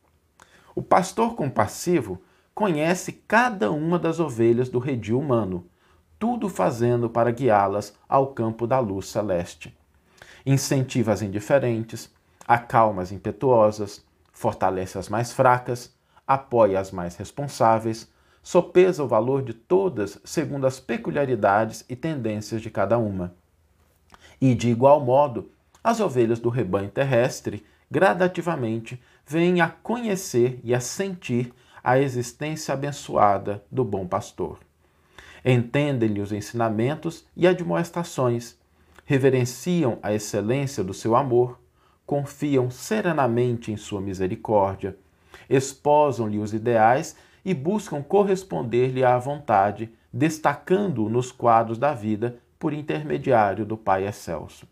O 0.75 0.81
pastor 0.81 1.35
compassivo 1.35 2.21
conhece 2.53 3.11
cada 3.11 3.71
uma 3.71 3.97
das 3.97 4.19
ovelhas 4.19 4.69
do 4.69 4.79
redil 4.79 5.19
humano, 5.19 5.67
tudo 6.19 6.47
fazendo 6.47 7.09
para 7.09 7.31
guiá-las 7.31 7.93
ao 8.07 8.27
campo 8.27 8.67
da 8.67 8.79
luz 8.79 9.07
celeste. 9.07 9.75
Incentiva 10.45 11.11
as 11.11 11.21
indiferentes, 11.21 12.13
acalma 12.47 13.01
as 13.01 13.11
impetuosas, 13.11 14.05
fortalece 14.31 14.97
as 14.97 15.09
mais 15.09 15.31
fracas, 15.31 15.93
apoia 16.27 16.79
as 16.79 16.91
mais 16.91 17.15
responsáveis, 17.15 18.09
sopesa 18.43 19.03
o 19.03 19.07
valor 19.07 19.41
de 19.41 19.53
todas 19.53 20.19
segundo 20.23 20.67
as 20.67 20.79
peculiaridades 20.79 21.83
e 21.89 21.95
tendências 21.95 22.61
de 22.61 22.69
cada 22.69 22.97
uma. 22.97 23.33
E, 24.39 24.53
de 24.53 24.69
igual 24.69 24.99
modo, 24.99 25.49
as 25.85 25.99
ovelhas 25.99 26.39
do 26.39 26.49
rebanho 26.49 26.89
terrestre, 26.89 27.63
gradativamente, 27.91 28.99
vêm 29.23 29.61
a 29.61 29.69
conhecer 29.69 30.59
e 30.63 30.73
a 30.73 30.79
sentir 30.79 31.53
a 31.83 31.99
existência 31.99 32.73
abençoada 32.73 33.63
do 33.71 33.85
bom 33.85 34.07
pastor. 34.07 34.57
Entendem-lhe 35.45 36.19
os 36.21 36.31
ensinamentos 36.31 37.23
e 37.37 37.45
admoestações, 37.45 38.57
reverenciam 39.05 39.99
a 40.01 40.11
excelência 40.11 40.83
do 40.83 40.91
seu 40.91 41.15
amor, 41.15 41.59
confiam 42.03 42.71
serenamente 42.71 43.71
em 43.71 43.77
sua 43.77 44.01
misericórdia, 44.01 44.97
esposam-lhe 45.47 46.39
os 46.39 46.51
ideais 46.51 47.15
e 47.45 47.53
buscam 47.53 48.01
corresponder-lhe 48.01 49.05
à 49.05 49.19
vontade, 49.19 49.91
destacando-o 50.11 51.09
nos 51.09 51.31
quadros 51.31 51.77
da 51.77 51.93
vida 51.93 52.39
por 52.57 52.73
intermediário 52.73 53.63
do 53.63 53.77
Pai 53.77 54.07
Excelso. 54.07 54.67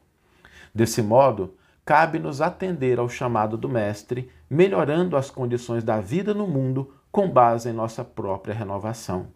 Desse 0.74 1.02
modo, 1.02 1.56
cabe-nos 1.86 2.42
atender 2.42 3.00
ao 3.00 3.08
chamado 3.08 3.58
do 3.58 3.70
Mestre, 3.70 4.30
melhorando 4.50 5.16
as 5.16 5.30
condições 5.30 5.84
da 5.84 6.00
vida 6.00 6.34
no 6.34 6.48
mundo 6.48 6.94
com 7.12 7.30
base 7.30 7.70
em 7.70 7.74
nossa 7.74 8.04
própria 8.04 8.56
renovação. 8.56 9.28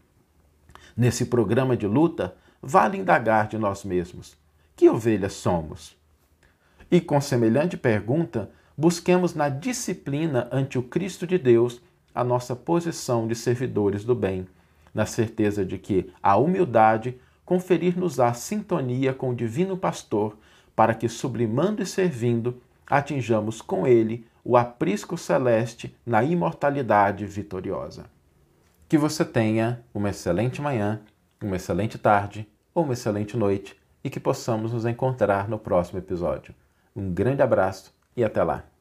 Nesse 0.96 1.26
programa 1.26 1.78
de 1.78 1.86
luta, 1.86 2.36
vale 2.62 2.98
indagar 2.98 3.48
de 3.48 3.58
nós 3.58 3.84
mesmos: 3.84 4.36
que 4.76 4.90
ovelhas 4.90 5.34
somos? 5.34 5.96
E 6.90 7.00
com 7.00 7.22
semelhante 7.22 7.78
pergunta, 7.78 8.50
busquemos 8.76 9.36
na 9.36 9.50
disciplina 9.50 10.48
ante 10.52 10.80
o 10.80 10.84
Cristo 10.84 11.28
de 11.28 11.38
Deus 11.38 11.82
a 12.16 12.24
nossa 12.24 12.56
posição 12.56 13.28
de 13.28 13.36
servidores 13.36 14.04
do 14.04 14.16
bem, 14.16 14.48
na 14.94 15.06
certeza 15.06 15.64
de 15.64 15.78
que 15.78 16.12
a 16.24 16.36
humildade 16.38 17.20
conferir-nos 17.46 18.20
a 18.20 18.34
sintonia 18.34 19.14
com 19.14 19.30
o 19.30 19.36
Divino 19.36 19.78
Pastor, 19.78 20.36
para 20.78 20.94
que, 20.94 21.10
sublimando 21.10 21.82
e 21.82 21.88
servindo, 21.88 22.62
atinjamos 22.86 23.64
com 23.64 23.88
ele 23.88 24.28
o 24.44 24.56
aprisco 24.56 25.18
celeste 25.18 25.98
na 26.06 26.24
imortalidade 26.24 27.26
vitoriosa. 27.26 28.06
Que 28.88 28.96
você 28.96 29.26
tenha 29.26 29.84
uma 29.92 30.12
excelente 30.12 30.62
manhã, 30.62 31.02
uma 31.42 31.56
excelente 31.56 31.98
tarde 31.98 32.48
ou 32.76 32.84
uma 32.84 32.94
excelente 32.94 33.36
noite 33.36 33.76
e 34.04 34.10
que 34.10 34.20
possamos 34.20 34.72
nos 34.72 34.86
encontrar 34.86 35.50
no 35.50 35.58
próximo 35.58 35.98
episódio. 35.98 36.54
Um 36.96 37.12
grande 37.12 37.42
abraço 37.42 37.92
e 38.16 38.24
até 38.24 38.44
lá! 38.44 38.77